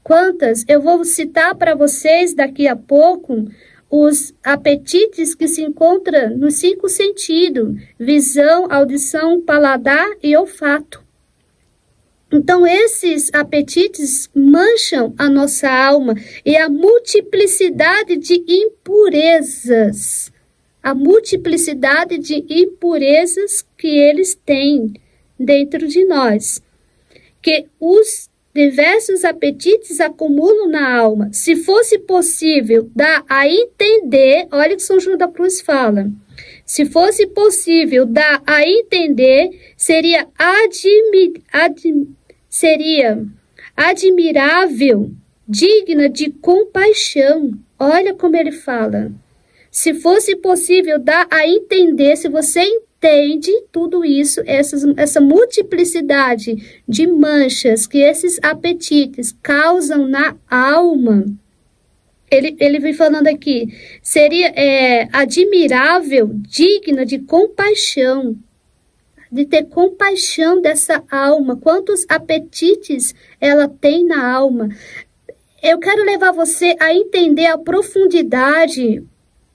Quantas? 0.04 0.64
Eu 0.68 0.82
vou 0.82 1.04
citar 1.04 1.56
para 1.56 1.74
vocês 1.74 2.36
daqui 2.36 2.68
a 2.68 2.76
pouco 2.76 3.48
os 3.90 4.34
apetites 4.44 5.36
que 5.36 5.48
se 5.48 5.62
encontram 5.62 6.38
nos 6.38 6.56
cinco 6.56 6.90
sentidos: 6.90 7.76
visão, 8.00 8.68
audição, 8.70 9.42
paladar 9.42 10.08
e 10.22 10.36
olfato. 10.36 11.04
Então, 12.32 12.66
esses 12.68 13.30
apetites 13.34 14.30
mancham 14.36 15.14
a 15.18 15.30
nossa 15.30 15.70
alma 15.70 16.16
e 16.44 16.58
a 16.58 16.68
multiplicidade 16.68 18.18
de 18.18 18.44
impurezas, 18.48 20.32
a 20.82 20.94
multiplicidade 20.94 22.18
de 22.18 22.44
impurezas 22.50 23.66
que 23.78 23.88
eles 23.88 24.36
têm 24.36 24.94
dentro 25.40 25.88
de 25.88 26.04
nós, 26.06 26.62
que 27.42 27.68
os 27.80 28.30
diversos 28.56 29.26
apetites 29.26 30.00
acumulam 30.00 30.70
na 30.70 30.98
alma. 30.98 31.30
Se 31.34 31.58
fosse 31.58 32.00
possível 32.00 32.90
dar 32.96 33.22
a 33.28 33.46
entender, 33.46 34.48
olha 34.50 34.74
o 34.74 34.78
que 34.78 34.82
São 34.82 34.98
João 34.98 35.18
da 35.18 35.28
Cruz 35.28 35.60
fala. 35.60 36.10
Se 36.66 36.86
fosse 36.86 37.28
possível 37.28 38.06
dar 38.06 38.42
a 38.48 38.66
entender, 38.66 39.50
seria, 39.76 40.26
admi, 40.40 41.34
ad, 41.52 42.08
seria 42.50 43.26
admirável, 43.76 45.12
digna 45.46 46.08
de 46.08 46.32
compaixão. 46.32 47.52
Olha 47.78 48.14
como 48.14 48.38
ele 48.38 48.54
fala. 48.54 49.12
Se 49.70 49.94
fosse 49.96 50.34
possível 50.38 50.98
dar 50.98 51.28
a 51.30 51.46
entender, 51.46 52.16
se 52.16 52.30
você 52.30 52.62
entende 53.06 53.52
tudo 53.72 54.04
isso, 54.04 54.42
essas, 54.46 54.84
essa 54.98 55.22
multiplicidade 55.22 56.82
de 56.88 57.06
manchas 57.06 57.86
que 57.86 58.00
esses 58.00 58.40
apetites 58.42 59.36
causam 59.44 60.08
na 60.08 60.36
alma. 60.50 61.26
Ele, 62.30 62.56
ele 62.60 62.80
vem 62.80 62.94
falando 62.94 63.28
aqui, 63.28 63.68
seria 64.02 64.48
é, 64.48 65.08
admirável, 65.14 66.32
digna 66.34 67.06
de 67.06 67.20
compaixão, 67.20 68.36
de 69.32 69.46
ter 69.46 69.66
compaixão 69.66 70.60
dessa 70.60 71.04
alma, 71.10 71.56
quantos 71.56 72.06
apetites 72.10 73.14
ela 73.40 73.68
tem 73.68 74.04
na 74.04 74.34
alma. 74.34 74.70
Eu 75.62 75.78
quero 75.78 76.04
levar 76.04 76.32
você 76.32 76.76
a 76.80 76.94
entender 76.94 77.46
a 77.46 77.58
profundidade 77.58 79.04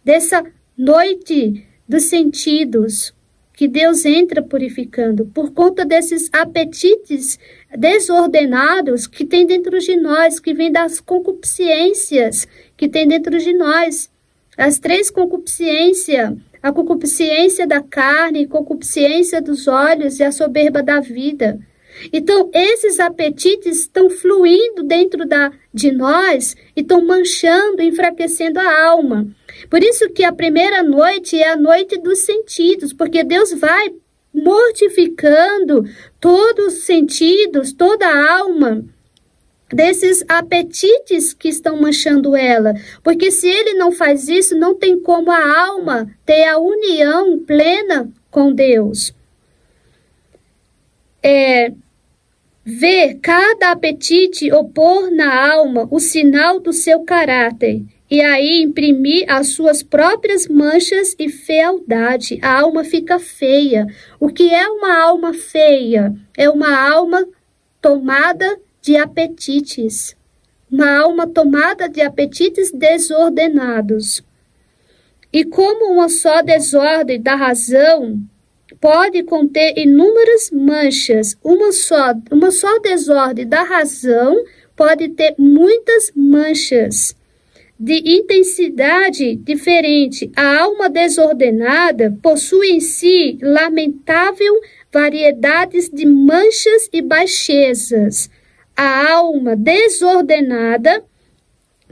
dessa 0.05 0.45
noite 0.77 1.67
dos 1.89 2.05
sentidos, 2.05 3.13
que 3.61 3.69
Deus 3.69 4.07
entra 4.07 4.43
purificando 4.43 5.27
por 5.27 5.53
conta 5.53 5.85
desses 5.85 6.31
apetites 6.33 7.39
desordenados 7.77 9.07
que 9.07 9.23
tem 9.23 9.45
dentro 9.45 9.79
de 9.79 9.97
nós, 9.97 10.41
que 10.41 10.55
vem 10.55 10.73
das 10.73 10.99
concupiscências 10.99 12.49
que 12.75 12.89
tem 12.89 13.07
dentro 13.07 13.37
de 13.39 13.53
nós. 13.53 14.11
As 14.57 14.79
três 14.79 15.11
concupiscências, 15.11 16.39
a 16.63 16.73
concupiscência 16.73 17.67
da 17.67 17.83
carne, 17.83 18.47
concupiscência 18.47 19.43
dos 19.43 19.69
olhos 19.69 20.19
e 20.21 20.25
a 20.25 20.33
soberba 20.33 20.83
da 20.83 20.99
vida. 20.99 21.61
Então, 22.13 22.51
esses 22.53 22.99
apetites 22.99 23.81
estão 23.81 24.09
fluindo 24.09 24.83
dentro 24.83 25.27
da, 25.27 25.53
de 25.73 25.93
nós 25.93 26.57
e 26.77 26.81
estão 26.81 27.05
manchando, 27.05 27.83
enfraquecendo 27.83 28.59
a 28.59 28.87
alma. 28.87 29.27
Por 29.69 29.83
isso 29.83 30.09
que 30.11 30.25
a 30.25 30.33
primeira 30.33 30.83
noite 30.83 31.37
é 31.37 31.51
a 31.51 31.57
noite 31.57 31.99
dos 31.99 32.21
sentidos, 32.21 32.93
porque 32.93 33.23
Deus 33.23 33.53
vai 33.53 33.93
mortificando 34.33 35.85
todos 36.21 36.75
os 36.75 36.85
sentidos, 36.85 37.73
toda 37.73 38.07
a 38.07 38.39
alma 38.39 38.85
desses 39.69 40.25
apetites 40.29 41.33
que 41.33 41.49
estão 41.49 41.81
manchando 41.81 42.37
ela. 42.37 42.75
Porque 43.03 43.31
se 43.31 43.49
ele 43.49 43.75
não 43.75 43.93
faz 43.93 44.29
isso, 44.29 44.57
não 44.57 44.75
tem 44.75 45.01
como 45.01 45.31
a 45.31 45.61
alma 45.67 46.11
ter 46.25 46.45
a 46.45 46.59
união 46.59 47.39
plena 47.41 48.11
com 48.31 48.53
Deus. 48.53 49.13
É, 51.23 51.73
ver 52.71 53.19
cada 53.21 53.73
apetite 53.73 54.53
opor 54.53 55.11
na 55.11 55.53
alma 55.53 55.89
o 55.91 55.99
sinal 55.99 56.61
do 56.61 56.73
seu 56.73 57.01
caráter 57.01 57.83
e 58.09 58.21
aí 58.21 58.63
imprimir 58.63 59.25
as 59.29 59.49
suas 59.49 59.83
próprias 59.83 60.47
manchas 60.47 61.15
e 61.19 61.29
fealdade. 61.29 62.39
A 62.43 62.61
alma 62.61 62.85
fica 62.85 63.19
feia. 63.19 63.87
O 64.19 64.29
que 64.29 64.55
é 64.55 64.69
uma 64.69 65.01
alma 65.03 65.35
feia? 65.35 66.15
É 66.37 66.49
uma 66.49 66.91
alma 66.91 67.27
tomada 67.81 68.59
de 68.81 68.97
apetites. 68.97 70.17
Uma 70.71 70.99
alma 70.99 71.27
tomada 71.27 71.89
de 71.89 72.01
apetites 72.01 72.73
desordenados. 72.73 74.23
E 75.33 75.45
como 75.45 75.93
uma 75.93 76.09
só 76.09 76.43
desordem 76.43 77.21
da 77.21 77.35
razão 77.35 78.21
pode 78.81 79.23
conter 79.25 79.77
inúmeras 79.77 80.51
manchas, 80.51 81.37
uma 81.45 81.73
só, 81.73 82.15
uma 82.31 82.51
só 82.51 82.79
desordem 82.79 83.47
da 83.47 83.63
razão 83.63 84.45
pode 84.75 85.09
ter 85.11 85.35
muitas 85.39 86.11
manchas 86.17 87.15
de 87.79 88.17
intensidade 88.19 89.37
diferente. 89.37 90.31
A 90.35 90.61
alma 90.61 90.89
desordenada 90.89 92.17
possui 92.23 92.71
em 92.71 92.81
si 92.81 93.39
lamentável 93.43 94.55
variedades 94.93 95.89
de 95.89 96.07
manchas 96.07 96.89
e 96.93 97.03
baixezas 97.03 98.31
a 98.81 99.13
alma 99.13 99.55
desordenada 99.55 101.05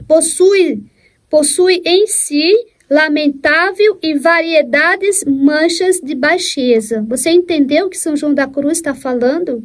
possui, 0.07 0.83
possui 1.29 1.83
em 1.85 2.07
si 2.07 2.51
lamentável 2.89 3.99
e 4.01 4.17
variedades 4.17 5.23
manchas 5.25 5.99
de 5.99 6.15
baixeza. 6.15 7.05
Você 7.07 7.29
entendeu 7.29 7.85
o 7.85 7.89
que 7.89 7.97
São 7.97 8.15
João 8.17 8.33
da 8.33 8.47
Cruz 8.47 8.77
está 8.77 8.95
falando? 8.95 9.63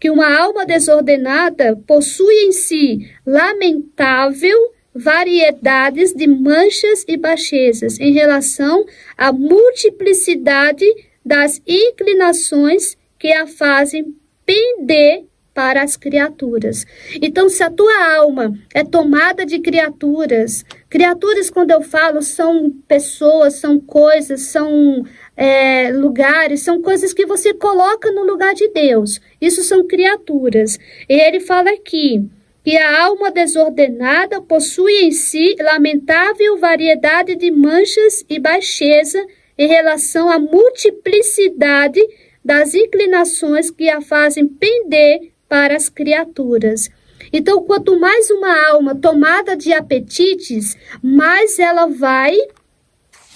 Que 0.00 0.10
uma 0.10 0.36
alma 0.36 0.66
desordenada 0.66 1.80
possui 1.86 2.34
em 2.46 2.52
si 2.52 3.08
lamentável 3.24 4.58
variedades 4.94 6.12
de 6.12 6.26
manchas 6.26 7.04
e 7.08 7.16
baixezas 7.16 7.98
em 7.98 8.12
relação 8.12 8.84
à 9.16 9.32
multiplicidade 9.32 10.86
das 11.24 11.60
inclinações 11.66 12.96
que 13.18 13.32
a 13.32 13.46
fazem 13.46 14.14
pender 14.44 15.24
para 15.54 15.82
as 15.82 15.96
criaturas. 15.96 16.84
Então, 17.22 17.48
se 17.48 17.62
a 17.62 17.70
tua 17.70 18.16
alma 18.16 18.52
é 18.74 18.82
tomada 18.82 19.46
de 19.46 19.60
criaturas, 19.60 20.64
criaturas, 20.90 21.48
quando 21.48 21.70
eu 21.70 21.80
falo, 21.80 22.20
são 22.20 22.70
pessoas, 22.88 23.54
são 23.54 23.78
coisas, 23.78 24.42
são 24.42 25.04
é, 25.36 25.92
lugares, 25.92 26.62
são 26.62 26.82
coisas 26.82 27.12
que 27.12 27.24
você 27.24 27.54
coloca 27.54 28.10
no 28.10 28.24
lugar 28.24 28.52
de 28.52 28.68
Deus. 28.70 29.20
Isso 29.40 29.62
são 29.62 29.86
criaturas. 29.86 30.76
E 31.08 31.14
ele 31.14 31.38
fala 31.38 31.70
aqui 31.70 32.28
que 32.64 32.76
a 32.76 33.04
alma 33.04 33.30
desordenada 33.30 34.40
possui 34.40 35.04
em 35.04 35.12
si 35.12 35.54
lamentável 35.60 36.58
variedade 36.58 37.36
de 37.36 37.50
manchas 37.50 38.24
e 38.28 38.40
baixeza 38.40 39.24
em 39.56 39.68
relação 39.68 40.28
à 40.28 40.38
multiplicidade 40.38 42.00
das 42.44 42.74
inclinações 42.74 43.70
que 43.70 43.88
a 43.88 44.00
fazem 44.00 44.48
pender 44.48 45.33
para 45.48 45.76
as 45.76 45.88
criaturas. 45.88 46.90
Então, 47.32 47.62
quanto 47.64 47.98
mais 47.98 48.30
uma 48.30 48.68
alma 48.70 48.94
tomada 48.94 49.56
de 49.56 49.72
apetites, 49.72 50.76
mais 51.02 51.58
ela 51.58 51.86
vai 51.86 52.36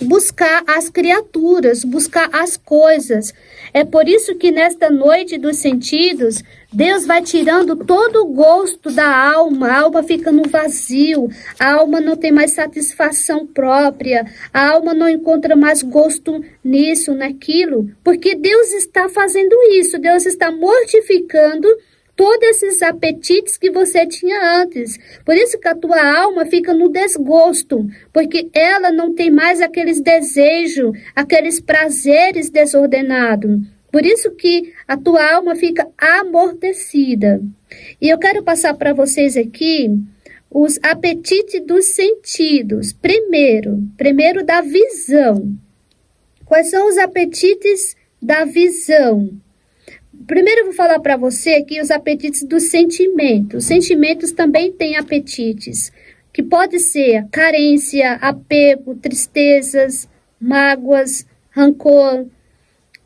buscar 0.01 0.63
as 0.67 0.89
criaturas, 0.89 1.85
buscar 1.85 2.29
as 2.33 2.57
coisas. 2.57 3.35
É 3.73 3.85
por 3.85 4.09
isso 4.09 4.37
que 4.37 4.51
nesta 4.51 4.91
noite 4.91 5.37
dos 5.37 5.57
sentidos, 5.57 6.43
Deus 6.73 7.07
vai 7.07 7.23
tirando 7.23 7.75
todo 7.75 8.23
o 8.23 8.27
gosto 8.27 8.91
da 8.91 9.33
alma, 9.33 9.69
a 9.69 9.81
alma 9.81 10.03
fica 10.03 10.31
no 10.31 10.49
vazio, 10.49 11.29
a 11.59 11.75
alma 11.75 12.01
não 12.01 12.17
tem 12.17 12.31
mais 12.31 12.53
satisfação 12.53 13.47
própria, 13.47 14.25
a 14.53 14.69
alma 14.69 14.95
não 14.95 15.09
encontra 15.09 15.57
mais 15.57 15.83
gosto 15.83 16.45
nisso, 16.63 17.15
naquilo, 17.15 17.91
porque 18.05 18.35
Deus 18.35 18.73
está 18.73 19.09
fazendo 19.09 19.57
isso, 19.73 19.99
Deus 19.99 20.27
está 20.27 20.51
mortificando 20.53 21.69
todos 22.19 22.49
esses 22.49 22.83
apetites 22.83 23.57
que 23.57 23.71
você 23.71 24.05
tinha 24.05 24.61
antes. 24.61 24.99
Por 25.25 25.37
isso 25.37 25.57
que 25.57 25.69
a 25.69 25.75
tua 25.77 26.19
alma 26.19 26.45
fica 26.47 26.75
no 26.75 26.89
desgosto, 26.89 27.87
porque 28.13 28.51
ela 28.53 28.91
não 28.91 29.15
tem 29.15 29.31
mais 29.31 29.61
aqueles 29.61 30.01
desejos, 30.01 30.91
aqueles 31.15 31.61
prazeres 31.61 32.51
desordenados. 32.51 33.61
Por 33.93 34.05
isso 34.05 34.33
que 34.33 34.75
a 34.89 34.97
tua 34.97 35.33
alma 35.33 35.55
fica 35.55 35.89
amortecida. 35.97 37.41
E 38.03 38.09
eu 38.09 38.19
quero 38.19 38.43
passar 38.43 38.75
para 38.75 38.93
vocês 38.93 39.37
aqui 39.37 39.89
os 40.51 40.77
apetites 40.83 41.65
dos 41.65 41.85
sentidos. 41.87 42.93
Primeiro, 42.93 43.81
primeiro 43.97 44.45
da 44.45 44.61
visão. 44.61 45.53
Quais 46.45 46.69
são 46.69 46.89
os 46.89 46.99
apetites 46.99 47.95
da 48.21 48.45
visão? 48.45 49.31
Primeiro 50.29 50.61
eu 50.61 50.65
vou 50.67 50.75
falar 50.75 51.01
para 51.01 51.17
você 51.17 51.55
aqui 51.55 51.81
os 51.81 51.91
apetites 51.91 52.43
dos 52.45 52.65
sentimentos. 52.65 53.63
Os 53.63 53.65
sentimentos 53.65 54.31
também 54.31 54.71
têm 54.71 54.95
apetites, 54.95 55.91
que 56.31 56.43
pode 56.43 56.79
ser 56.81 57.27
carência, 57.33 58.13
apego, 58.17 58.95
tristezas, 58.95 60.07
mágoas, 60.39 61.27
rancor, 61.49 62.27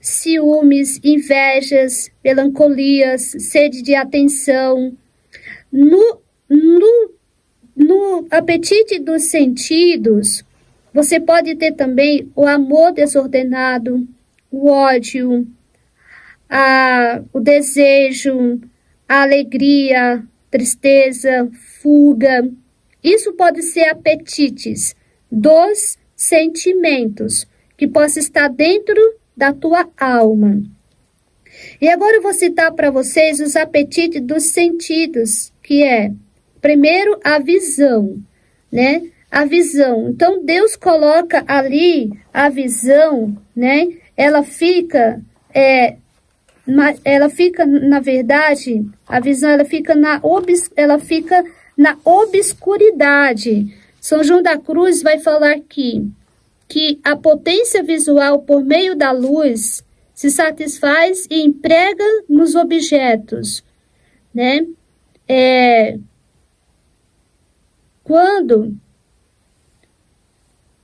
ciúmes, 0.00 0.98
invejas, 1.04 2.10
melancolias, 2.24 3.22
sede 3.38 3.82
de 3.82 3.94
atenção. 3.94 4.92
No, 5.70 6.18
no, 6.50 7.10
no 7.76 8.26
apetite 8.32 8.98
dos 8.98 9.30
sentidos, 9.30 10.44
você 10.92 11.20
pode 11.20 11.54
ter 11.54 11.70
também 11.70 12.28
o 12.34 12.44
amor 12.48 12.92
desordenado, 12.92 14.08
o 14.50 14.68
ódio, 14.68 15.46
a, 16.54 17.22
o 17.32 17.40
desejo, 17.40 18.60
a 19.08 19.22
alegria, 19.22 20.22
tristeza, 20.50 21.48
fuga. 21.80 22.46
Isso 23.02 23.32
pode 23.32 23.62
ser 23.62 23.84
apetites 23.88 24.94
dos 25.30 25.96
sentimentos 26.14 27.46
que 27.74 27.88
possa 27.88 28.18
estar 28.18 28.48
dentro 28.48 29.00
da 29.34 29.54
tua 29.54 29.88
alma. 29.98 30.62
E 31.80 31.88
agora 31.88 32.16
eu 32.16 32.22
vou 32.22 32.34
citar 32.34 32.70
para 32.72 32.90
vocês 32.90 33.40
os 33.40 33.56
apetites 33.56 34.20
dos 34.20 34.44
sentidos, 34.50 35.50
que 35.62 35.82
é 35.82 36.12
primeiro 36.60 37.18
a 37.24 37.38
visão, 37.38 38.22
né? 38.70 39.10
A 39.30 39.46
visão. 39.46 40.10
Então 40.10 40.44
Deus 40.44 40.76
coloca 40.76 41.42
ali 41.46 42.10
a 42.30 42.50
visão, 42.50 43.34
né? 43.56 43.88
Ela 44.14 44.42
fica 44.42 45.22
é, 45.54 45.96
ela 47.04 47.28
fica, 47.28 47.66
na 47.66 48.00
verdade, 48.00 48.86
a 49.06 49.20
visão 49.20 49.50
ela 49.50 49.64
fica 49.64 49.94
na, 49.94 50.20
obs, 50.22 50.70
ela 50.76 50.98
fica 50.98 51.44
na 51.76 51.98
obscuridade. 52.04 53.74
São 54.00 54.22
João 54.22 54.42
da 54.42 54.56
Cruz 54.58 55.02
vai 55.02 55.18
falar 55.18 55.52
aqui 55.52 56.08
que 56.68 56.98
a 57.04 57.16
potência 57.16 57.82
visual 57.82 58.40
por 58.40 58.64
meio 58.64 58.96
da 58.96 59.10
luz 59.10 59.84
se 60.14 60.30
satisfaz 60.30 61.26
e 61.30 61.42
emprega 61.42 62.04
nos 62.28 62.54
objetos, 62.54 63.64
né? 64.32 64.66
É, 65.28 65.98
quando 68.04 68.76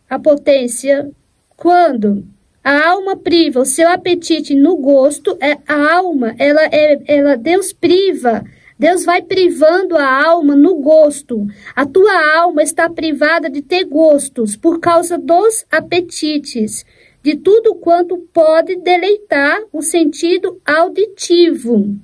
a 0.09 0.19
potência, 0.19 1.11
quando 1.57 2.27
a 2.69 2.87
alma 2.91 3.17
priva 3.17 3.61
o 3.61 3.65
seu 3.65 3.89
apetite 3.89 4.55
no 4.55 4.77
gosto, 4.77 5.39
é 5.41 5.57
a 5.67 5.95
alma, 5.95 6.35
ela 6.39 6.61
é, 6.67 7.01
ela 7.07 7.35
Deus 7.35 7.73
priva, 7.73 8.45
Deus 8.79 9.07
vai 9.07 9.23
privando 9.23 9.97
a 9.97 10.27
alma 10.27 10.55
no 10.55 10.75
gosto. 10.75 11.47
A 11.75 11.87
tua 11.87 12.37
alma 12.37 12.63
está 12.63 12.91
privada 12.91 13.49
de 13.49 13.63
ter 13.63 13.85
gostos 13.85 14.55
por 14.55 14.81
causa 14.81 15.17
dos 15.17 15.65
apetites, 15.71 16.85
de 17.23 17.37
tudo 17.37 17.75
quanto 17.77 18.19
pode 18.35 18.77
deleitar 18.77 19.63
o 19.73 19.81
sentido 19.81 20.61
auditivo. 20.63 21.97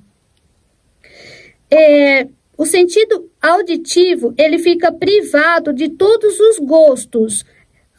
É, 1.69 2.27
o 2.57 2.65
sentido 2.65 3.29
auditivo, 3.39 4.33
ele 4.35 4.57
fica 4.57 4.91
privado 4.91 5.71
de 5.71 5.89
todos 5.89 6.39
os 6.39 6.57
gostos, 6.57 7.45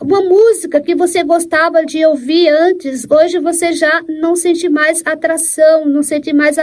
uma 0.01 0.21
música 0.21 0.81
que 0.81 0.95
você 0.95 1.23
gostava 1.23 1.85
de 1.85 2.05
ouvir 2.05 2.49
antes, 2.49 3.07
hoje 3.11 3.39
você 3.39 3.73
já 3.73 4.03
não 4.09 4.37
sente 4.37 4.69
mais 4.69 5.03
atração, 5.05 5.87
não 5.87 6.03
sente 6.03 6.33
mais 6.33 6.57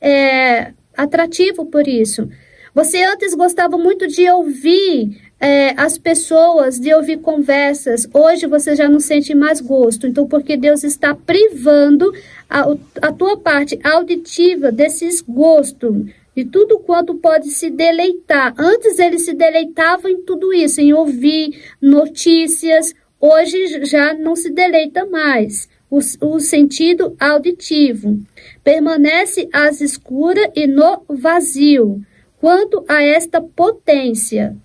é, 0.00 0.72
atrativo 0.96 1.66
por 1.66 1.86
isso. 1.86 2.28
Você 2.74 3.02
antes 3.02 3.34
gostava 3.34 3.76
muito 3.76 4.06
de 4.06 4.28
ouvir 4.30 5.20
é, 5.40 5.74
as 5.76 5.98
pessoas, 5.98 6.78
de 6.78 6.94
ouvir 6.94 7.18
conversas. 7.18 8.08
Hoje 8.12 8.46
você 8.46 8.76
já 8.76 8.88
não 8.88 9.00
sente 9.00 9.34
mais 9.34 9.60
gosto. 9.60 10.06
Então, 10.06 10.26
porque 10.26 10.56
Deus 10.56 10.84
está 10.84 11.14
privando 11.14 12.12
a, 12.48 12.66
a 13.02 13.12
tua 13.12 13.36
parte 13.38 13.78
auditiva 13.82 14.70
desses 14.70 15.20
gostos, 15.20 16.06
de 16.34 16.44
tudo 16.44 16.78
quanto 16.78 17.14
pode 17.14 17.50
se 17.50 17.70
deleitar. 17.70 18.54
Antes 18.58 18.98
ele 18.98 19.18
se 19.18 19.34
deleitava 19.34 20.10
em 20.10 20.22
tudo 20.22 20.52
isso, 20.52 20.80
em 20.80 20.92
ouvir 20.92 21.60
notícias. 21.80 22.94
Hoje 23.20 23.84
já 23.84 24.14
não 24.14 24.34
se 24.36 24.50
deleita 24.50 25.04
mais. 25.06 25.68
O, 25.90 25.98
o 25.98 26.40
sentido 26.40 27.16
auditivo 27.18 28.20
permanece 28.62 29.48
às 29.52 29.80
escuras 29.80 30.48
e 30.54 30.66
no 30.66 31.02
vazio. 31.08 32.00
Quanto 32.38 32.84
a 32.88 33.02
esta 33.02 33.40
potência, 33.40 34.56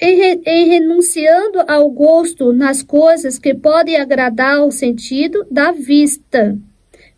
em, 0.00 0.42
em, 0.44 0.66
renunciando 0.66 1.60
ao 1.68 1.88
gosto 1.90 2.52
nas 2.52 2.82
coisas 2.82 3.38
que 3.38 3.54
podem 3.54 3.96
agradar 3.96 4.58
ao 4.58 4.70
sentido 4.70 5.46
da 5.50 5.72
vista. 5.72 6.58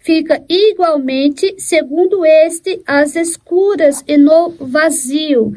Fica 0.08 0.42
igualmente, 0.48 1.56
segundo 1.58 2.24
este, 2.24 2.80
as 2.86 3.14
escuras 3.14 4.02
e 4.08 4.16
no 4.16 4.48
vazio. 4.52 5.54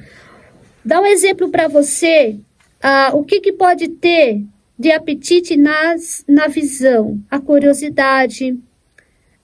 Dá 0.84 1.00
um 1.00 1.06
exemplo 1.06 1.48
para 1.48 1.70
você, 1.70 2.36
ah, 2.84 3.12
o 3.14 3.24
que, 3.24 3.40
que 3.40 3.54
pode 3.54 3.88
ter 3.88 4.44
de 4.78 4.92
apetite 4.92 5.56
nas, 5.56 6.26
na 6.28 6.48
visão? 6.48 7.18
A 7.32 7.40
curiosidade, 7.40 8.60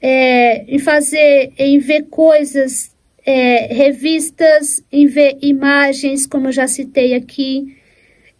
é, 0.01 0.65
em 0.67 0.77
fazer, 0.77 1.53
em 1.57 1.79
ver 1.79 2.07
coisas 2.09 2.93
é, 3.25 3.73
revistas, 3.73 4.83
em 4.91 5.07
ver 5.07 5.37
imagens, 5.41 6.27
como 6.27 6.49
eu 6.49 6.51
já 6.51 6.67
citei 6.67 7.13
aqui, 7.13 7.77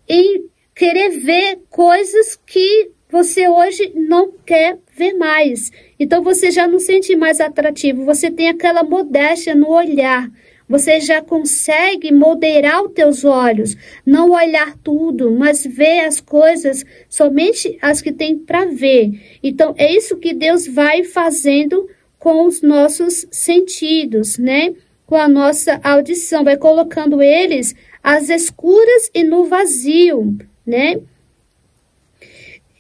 em 0.05 0.49
querer 0.75 1.11
ver 1.11 1.59
coisas 1.69 2.37
que 2.45 2.91
você 3.17 3.49
hoje 3.49 3.91
não 3.95 4.31
quer 4.45 4.77
ver 4.95 5.13
mais. 5.13 5.71
Então 5.99 6.21
você 6.23 6.51
já 6.51 6.67
não 6.67 6.79
sente 6.79 7.15
mais 7.15 7.41
atrativo, 7.41 8.05
você 8.05 8.29
tem 8.29 8.47
aquela 8.47 8.83
modéstia 8.83 9.55
no 9.55 9.69
olhar. 9.69 10.29
Você 10.69 10.99
já 10.99 11.19
consegue 11.21 12.11
moderar 12.11 12.83
os 12.83 12.91
teus 12.91 13.23
olhos, 13.23 13.75
não 14.05 14.31
olhar 14.31 14.75
tudo, 14.83 15.31
mas 15.31 15.65
ver 15.65 16.01
as 16.01 16.19
coisas 16.21 16.85
somente 17.09 17.75
as 17.81 18.01
que 18.01 18.11
tem 18.11 18.37
para 18.37 18.65
ver. 18.65 19.39
Então 19.41 19.73
é 19.77 19.91
isso 19.91 20.17
que 20.17 20.33
Deus 20.33 20.67
vai 20.67 21.03
fazendo 21.03 21.89
com 22.19 22.45
os 22.45 22.61
nossos 22.61 23.25
sentidos, 23.31 24.37
né? 24.37 24.75
Com 25.07 25.15
a 25.15 25.27
nossa 25.27 25.79
audição, 25.83 26.43
vai 26.43 26.57
colocando 26.57 27.21
eles 27.21 27.73
às 28.03 28.29
escuras 28.29 29.09
e 29.11 29.23
no 29.23 29.45
vazio, 29.45 30.37
né? 30.65 30.97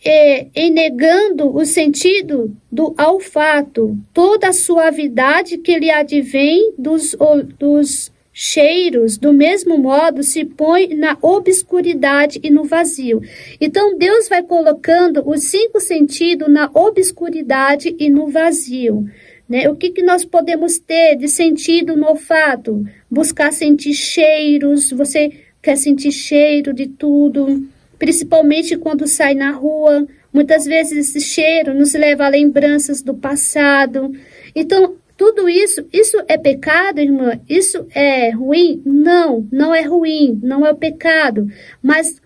E, 0.03 0.47
e 0.55 0.69
negando 0.69 1.55
o 1.55 1.65
sentido 1.65 2.55
do 2.71 2.95
olfato, 2.99 3.97
toda 4.13 4.49
a 4.49 4.53
suavidade 4.53 5.57
que 5.57 5.77
lhe 5.77 5.89
advém 5.89 6.73
dos, 6.77 7.15
dos 7.57 8.11
cheiros, 8.39 9.17
do 9.17 9.33
mesmo 9.33 9.79
modo, 9.79 10.21
se 10.21 10.45
põe 10.45 10.93
na 10.93 11.17
obscuridade 11.23 12.39
e 12.43 12.51
no 12.51 12.63
vazio. 12.63 13.19
Então, 13.59 13.97
Deus 13.97 14.29
vai 14.29 14.43
colocando 14.43 15.27
os 15.27 15.45
cinco 15.45 15.79
sentidos 15.79 16.47
na 16.47 16.69
obscuridade 16.71 17.95
e 17.97 18.11
no 18.11 18.27
vazio. 18.27 19.09
Né? 19.49 19.67
O 19.67 19.75
que, 19.75 19.89
que 19.89 20.03
nós 20.03 20.23
podemos 20.23 20.77
ter 20.77 21.15
de 21.15 21.27
sentido 21.27 21.97
no 21.97 22.09
olfato? 22.09 22.85
Buscar 23.09 23.51
sentir 23.51 23.93
cheiros, 23.93 24.91
você 24.91 25.31
quer 25.59 25.75
sentir 25.75 26.11
cheiro 26.11 26.73
de 26.73 26.85
tudo, 26.85 27.67
principalmente 27.97 28.77
quando 28.77 29.07
sai 29.07 29.33
na 29.33 29.51
rua. 29.51 30.07
Muitas 30.31 30.65
vezes 30.65 31.09
esse 31.09 31.21
cheiro 31.21 31.73
nos 31.73 31.93
leva 31.93 32.25
a 32.25 32.29
lembranças 32.29 33.01
do 33.01 33.13
passado. 33.13 34.11
Então, 34.55 34.95
tudo 35.17 35.49
isso, 35.49 35.83
isso 35.91 36.21
é 36.27 36.37
pecado, 36.37 36.99
irmã? 36.99 37.39
Isso 37.49 37.87
é 37.93 38.29
ruim? 38.29 38.81
Não, 38.85 39.47
não 39.51 39.73
é 39.73 39.81
ruim, 39.81 40.39
não 40.43 40.65
é 40.65 40.71
o 40.71 40.75
pecado. 40.75 41.47
Mas 41.81 42.21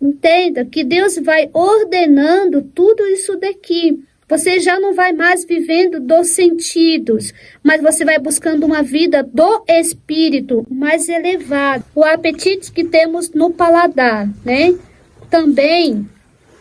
entenda 0.00 0.64
que 0.64 0.82
Deus 0.82 1.16
vai 1.18 1.50
ordenando 1.52 2.62
tudo 2.62 3.06
isso 3.06 3.36
daqui. 3.36 4.02
Você 4.28 4.60
já 4.60 4.80
não 4.80 4.94
vai 4.94 5.12
mais 5.12 5.44
vivendo 5.44 6.00
dos 6.00 6.28
sentidos, 6.28 7.34
mas 7.62 7.82
você 7.82 8.02
vai 8.02 8.18
buscando 8.18 8.64
uma 8.64 8.82
vida 8.82 9.22
do 9.22 9.62
espírito 9.68 10.66
mais 10.70 11.06
elevada. 11.06 11.84
O 11.94 12.02
apetite 12.02 12.72
que 12.72 12.82
temos 12.82 13.30
no 13.32 13.50
paladar, 13.50 14.26
né? 14.42 14.74
Também 15.32 16.06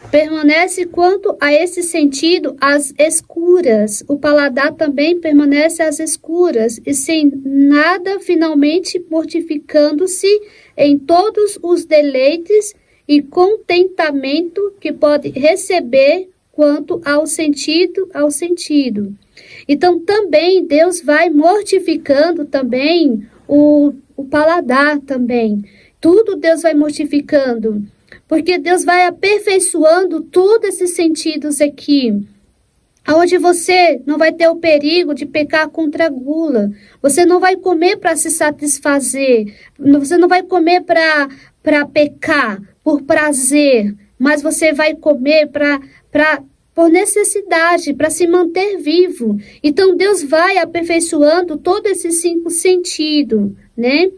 permanece 0.09 0.85
quanto 0.85 1.35
a 1.41 1.53
esse 1.53 1.83
sentido 1.83 2.55
às 2.61 2.93
escuras. 2.97 4.01
O 4.07 4.17
paladar 4.17 4.73
também 4.75 5.19
permanece 5.19 5.83
às 5.83 5.99
escuras 5.99 6.79
e 6.85 6.93
sem 6.93 7.29
nada 7.43 8.21
finalmente 8.21 8.97
mortificando-se 9.11 10.25
em 10.77 10.97
todos 10.97 11.59
os 11.61 11.83
deleites 11.83 12.73
e 13.05 13.21
contentamento 13.21 14.73
que 14.79 14.93
pode 14.93 15.27
receber 15.31 16.29
quanto 16.49 17.01
ao 17.03 17.27
sentido, 17.27 18.09
ao 18.13 18.31
sentido. 18.31 19.13
Então 19.67 19.99
também 19.99 20.65
Deus 20.65 21.01
vai 21.01 21.29
mortificando 21.29 22.45
também 22.45 23.27
o, 23.45 23.91
o 24.15 24.23
paladar 24.23 24.97
também. 25.01 25.61
Tudo 25.99 26.37
Deus 26.37 26.61
vai 26.61 26.73
mortificando, 26.73 27.85
porque 28.31 28.57
Deus 28.57 28.85
vai 28.85 29.05
aperfeiçoando 29.07 30.21
todos 30.21 30.69
esses 30.69 30.91
sentidos 30.91 31.59
aqui. 31.59 32.25
Aonde 33.05 33.37
você 33.37 34.01
não 34.05 34.17
vai 34.17 34.31
ter 34.31 34.47
o 34.47 34.55
perigo 34.55 35.13
de 35.13 35.25
pecar 35.25 35.67
contra 35.67 36.05
a 36.05 36.09
gula. 36.09 36.71
Você 37.01 37.25
não 37.25 37.41
vai 37.41 37.57
comer 37.57 37.97
para 37.97 38.15
se 38.15 38.31
satisfazer. 38.31 39.53
Você 39.77 40.17
não 40.17 40.29
vai 40.29 40.43
comer 40.43 40.81
para 40.81 41.85
pecar 41.87 42.61
por 42.81 43.01
prazer, 43.01 43.93
mas 44.17 44.41
você 44.41 44.71
vai 44.71 44.95
comer 44.95 45.49
para 45.49 46.41
por 46.73 46.89
necessidade, 46.89 47.93
para 47.93 48.09
se 48.09 48.25
manter 48.27 48.77
vivo. 48.77 49.37
Então 49.61 49.93
Deus 49.93 50.23
vai 50.23 50.57
aperfeiçoando 50.57 51.57
todos 51.57 51.91
esses 51.91 52.21
cinco 52.21 52.49
sentidos, 52.49 53.51
né? 53.75 54.09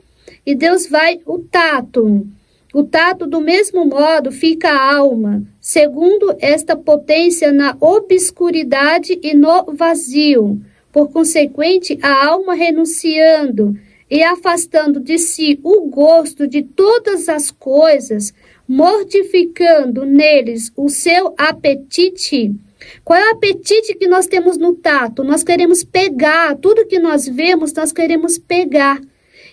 E 0.46 0.54
Deus 0.54 0.86
vai 0.86 1.20
o 1.26 1.40
tato. 1.40 2.28
O 2.74 2.84
tato, 2.84 3.28
do 3.28 3.40
mesmo 3.40 3.86
modo, 3.86 4.32
fica 4.32 4.68
a 4.68 4.96
alma, 4.96 5.44
segundo 5.62 6.36
esta 6.40 6.76
potência 6.76 7.52
na 7.52 7.78
obscuridade 7.80 9.20
e 9.22 9.36
no 9.36 9.66
vazio. 9.74 10.60
Por 10.92 11.12
consequente, 11.12 12.00
a 12.02 12.26
alma 12.26 12.56
renunciando 12.56 13.78
e 14.10 14.24
afastando 14.24 15.00
de 15.00 15.20
si 15.20 15.60
o 15.64 15.88
gosto 15.88 16.48
de 16.48 16.64
todas 16.64 17.30
as 17.30 17.52
coisas, 17.52 18.34
mortificando 18.68 20.04
neles 20.04 20.72
o 20.76 20.90
seu 20.90 21.36
apetite. 21.38 22.56
Qual 23.04 23.20
é 23.20 23.28
o 23.28 23.36
apetite 23.36 23.94
que 23.94 24.08
nós 24.08 24.26
temos 24.26 24.58
no 24.58 24.74
tato? 24.74 25.24
Nós 25.24 25.44
queremos 25.44 25.84
pegar, 25.84 26.56
tudo 26.56 26.88
que 26.88 26.98
nós 26.98 27.28
vemos, 27.28 27.72
nós 27.72 27.92
queremos 27.92 28.40
pegar. 28.40 29.00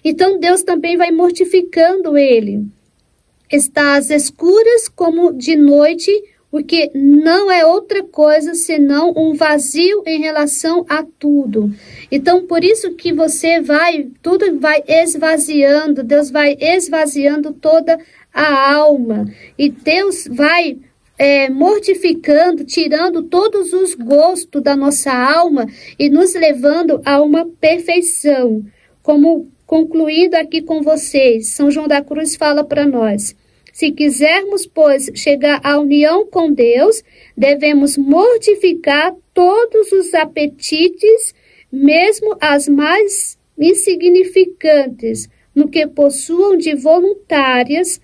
Então 0.02 0.38
Deus 0.38 0.62
também 0.62 0.96
vai 0.96 1.10
mortificando 1.10 2.16
ele. 2.16 2.64
Está 3.50 3.96
às 3.96 4.10
escuras 4.10 4.88
como 4.88 5.32
de 5.32 5.56
noite, 5.56 6.10
porque 6.50 6.90
não 6.94 7.50
é 7.50 7.64
outra 7.64 8.02
coisa 8.02 8.54
senão 8.54 9.12
um 9.16 9.34
vazio 9.34 10.02
em 10.06 10.20
relação 10.20 10.84
a 10.88 11.02
tudo. 11.02 11.72
Então, 12.10 12.46
por 12.46 12.64
isso 12.64 12.92
que 12.94 13.12
você 13.12 13.60
vai, 13.60 14.08
tudo 14.22 14.58
vai 14.58 14.82
esvaziando, 14.86 16.02
Deus 16.02 16.30
vai 16.30 16.56
esvaziando 16.60 17.52
toda 17.52 17.98
a 18.32 18.72
alma. 18.74 19.26
E 19.58 19.68
Deus 19.68 20.28
vai 20.30 20.78
é, 21.20 21.50
mortificando, 21.50 22.64
tirando 22.64 23.22
todos 23.22 23.74
os 23.74 23.94
gostos 23.94 24.62
da 24.62 24.74
nossa 24.74 25.12
alma 25.12 25.66
e 25.98 26.08
nos 26.08 26.34
levando 26.34 27.02
a 27.04 27.20
uma 27.20 27.44
perfeição. 27.44 28.64
Como 29.02 29.48
concluindo 29.70 30.34
aqui 30.34 30.62
com 30.62 30.82
vocês, 30.82 31.50
São 31.50 31.70
João 31.70 31.86
da 31.86 32.02
Cruz 32.02 32.34
fala 32.34 32.64
para 32.64 32.84
nós. 32.84 33.36
Se 33.72 33.92
quisermos, 33.92 34.66
pois, 34.66 35.08
chegar 35.14 35.60
à 35.62 35.78
união 35.78 36.26
com 36.26 36.52
Deus, 36.52 37.04
devemos 37.36 37.96
mortificar 37.96 39.14
todos 39.32 39.92
os 39.92 40.12
apetites, 40.12 41.32
mesmo 41.70 42.36
as 42.40 42.66
mais 42.66 43.38
insignificantes, 43.56 45.28
no 45.54 45.68
que 45.68 45.86
possuam 45.86 46.56
de 46.56 46.74
voluntárias 46.74 48.00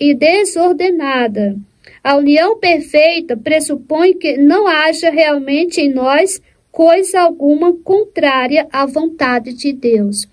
e 0.00 0.14
desordenada. 0.14 1.58
A 2.02 2.16
união 2.16 2.58
perfeita 2.58 3.36
pressupõe 3.36 4.14
que 4.14 4.38
não 4.38 4.66
haja 4.66 5.10
realmente 5.10 5.78
em 5.78 5.92
nós 5.92 6.40
coisa 6.70 7.20
alguma 7.20 7.74
contrária 7.84 8.66
à 8.72 8.86
vontade 8.86 9.52
de 9.52 9.74
Deus. 9.74 10.26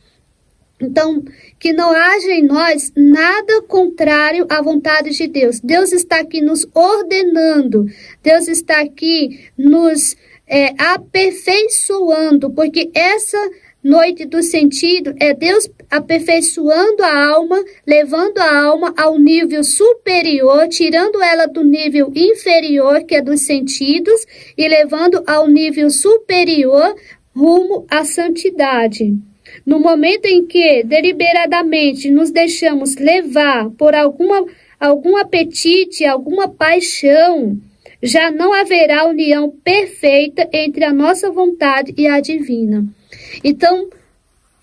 Então, 0.82 1.22
que 1.60 1.74
não 1.74 1.92
haja 1.92 2.32
em 2.32 2.44
nós 2.44 2.92
nada 2.96 3.62
contrário 3.64 4.46
à 4.50 4.62
vontade 4.62 5.10
de 5.12 5.28
Deus. 5.28 5.60
Deus 5.60 5.92
está 5.92 6.20
aqui 6.20 6.42
nos 6.42 6.66
ordenando, 6.74 7.86
Deus 8.24 8.48
está 8.48 8.80
aqui 8.82 9.50
nos 9.58 10.16
é, 10.48 10.74
aperfeiçoando, 10.78 12.50
porque 12.52 12.90
essa 12.94 13.38
noite 13.84 14.26
do 14.26 14.42
sentido 14.42 15.14
é 15.20 15.34
Deus 15.34 15.70
aperfeiçoando 15.90 17.04
a 17.04 17.28
alma, 17.28 17.64
levando 17.86 18.38
a 18.38 18.64
alma 18.64 18.94
ao 18.98 19.20
nível 19.20 19.64
superior, 19.64 20.68
tirando 20.68 21.22
ela 21.22 21.46
do 21.46 21.64
nível 21.64 22.12
inferior, 22.16 23.04
que 23.04 23.16
é 23.16 23.22
dos 23.22 23.42
sentidos, 23.42 24.26
e 24.58 24.68
levando 24.68 25.24
ao 25.28 25.48
nível 25.48 25.90
superior 25.90 26.96
rumo 27.36 27.86
à 27.90 28.04
santidade. 28.04 29.18
No 29.66 29.80
momento 29.80 30.26
em 30.26 30.46
que 30.46 30.84
deliberadamente 30.84 32.10
nos 32.10 32.32
deixamos 32.32 32.96
levar 32.96 33.70
por 33.72 33.94
alguma, 33.94 34.46
algum 34.80 35.18
apetite, 35.18 36.06
alguma 36.06 36.48
paixão, 36.48 37.58
já 38.02 38.32
não 38.32 38.54
haverá 38.54 39.06
união 39.06 39.54
perfeita 39.64 40.48
entre 40.54 40.86
a 40.86 40.94
nossa 40.94 41.30
vontade 41.30 41.94
e 41.98 42.08
a 42.08 42.20
divina. 42.20 42.86
Então, 43.44 43.90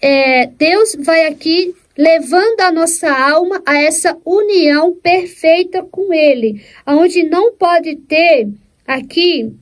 é, 0.00 0.46
Deus 0.46 0.96
vai 0.98 1.26
aqui 1.26 1.74
levando 1.96 2.61
a 2.61 2.70
nossa 2.70 3.11
alma 3.11 3.62
a 3.64 3.78
essa 3.78 4.16
união 4.24 4.94
perfeita 4.94 5.82
com 5.82 6.12
Ele, 6.12 6.62
onde 6.87 7.22
não 7.22 7.52
pode 7.52 7.96
ter 7.96 8.48
aqui 8.87 9.52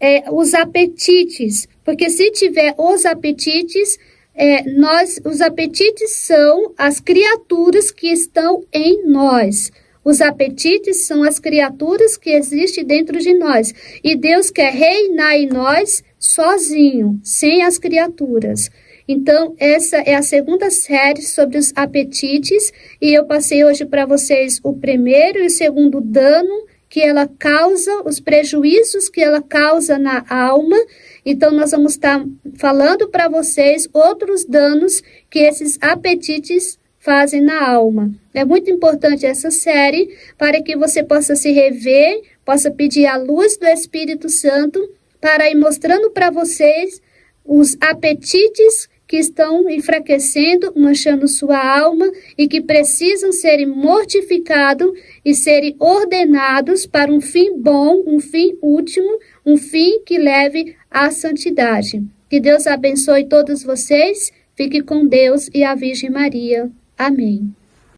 é, 0.00 0.30
os 0.30 0.54
apetites, 0.54 1.68
porque 1.84 2.08
se 2.08 2.30
tiver 2.30 2.74
os 2.78 3.04
apetites, 3.04 3.98
é, 4.38 4.62
nós, 4.70 5.20
os 5.24 5.40
apetites 5.40 6.12
são 6.12 6.72
as 6.78 7.00
criaturas 7.00 7.90
que 7.90 8.06
estão 8.06 8.64
em 8.72 9.04
nós. 9.04 9.72
Os 10.04 10.20
apetites 10.20 11.06
são 11.06 11.24
as 11.24 11.40
criaturas 11.40 12.16
que 12.16 12.30
existem 12.30 12.84
dentro 12.84 13.18
de 13.18 13.34
nós. 13.34 13.74
E 14.02 14.14
Deus 14.14 14.48
quer 14.48 14.72
reinar 14.72 15.34
em 15.34 15.48
nós 15.48 16.04
sozinho, 16.18 17.18
sem 17.22 17.64
as 17.64 17.78
criaturas. 17.78 18.70
Então, 19.08 19.56
essa 19.58 19.96
é 19.96 20.14
a 20.14 20.22
segunda 20.22 20.70
série 20.70 21.22
sobre 21.22 21.58
os 21.58 21.72
apetites. 21.74 22.72
E 23.02 23.12
eu 23.12 23.24
passei 23.24 23.64
hoje 23.64 23.84
para 23.84 24.06
vocês 24.06 24.60
o 24.62 24.72
primeiro 24.72 25.40
e 25.40 25.46
o 25.46 25.50
segundo 25.50 26.00
dano 26.00 26.64
que 26.88 27.00
ela 27.00 27.28
causa, 27.38 28.02
os 28.04 28.18
prejuízos 28.18 29.08
que 29.08 29.20
ela 29.20 29.42
causa 29.42 29.98
na 29.98 30.24
alma. 30.28 30.76
Então, 31.24 31.52
nós 31.52 31.70
vamos 31.70 31.92
estar 31.92 32.24
falando 32.56 33.08
para 33.08 33.28
vocês 33.28 33.88
outros 33.92 34.44
danos 34.44 35.02
que 35.30 35.40
esses 35.40 35.78
apetites 35.80 36.78
fazem 36.98 37.40
na 37.40 37.68
alma. 37.68 38.10
É 38.34 38.44
muito 38.44 38.70
importante 38.70 39.26
essa 39.26 39.50
série 39.50 40.14
para 40.36 40.62
que 40.62 40.76
você 40.76 41.02
possa 41.02 41.34
se 41.36 41.52
rever, 41.52 42.22
possa 42.44 42.70
pedir 42.70 43.06
a 43.06 43.16
luz 43.16 43.56
do 43.56 43.66
Espírito 43.66 44.28
Santo 44.28 44.80
para 45.20 45.50
ir 45.50 45.54
mostrando 45.54 46.10
para 46.10 46.30
vocês 46.30 47.00
os 47.44 47.76
apetites 47.80 48.88
que 49.08 49.16
estão 49.16 49.68
enfraquecendo, 49.70 50.72
manchando 50.76 51.26
sua 51.26 51.58
alma 51.58 52.06
e 52.36 52.46
que 52.46 52.60
precisam 52.60 53.32
serem 53.32 53.66
mortificados 53.66 54.92
e 55.24 55.34
serem 55.34 55.74
ordenados 55.80 56.84
para 56.84 57.10
um 57.10 57.20
fim 57.20 57.58
bom, 57.58 58.04
um 58.06 58.20
fim 58.20 58.58
último, 58.60 59.18
um 59.44 59.56
fim 59.56 60.02
que 60.04 60.18
leve 60.18 60.76
à 60.90 61.10
santidade. 61.10 62.04
Que 62.28 62.38
Deus 62.38 62.66
abençoe 62.66 63.24
todos 63.24 63.62
vocês. 63.62 64.30
Fique 64.54 64.82
com 64.82 65.06
Deus 65.06 65.48
e 65.54 65.64
a 65.64 65.74
Virgem 65.74 66.10
Maria. 66.10 66.70
Amém. 66.98 67.57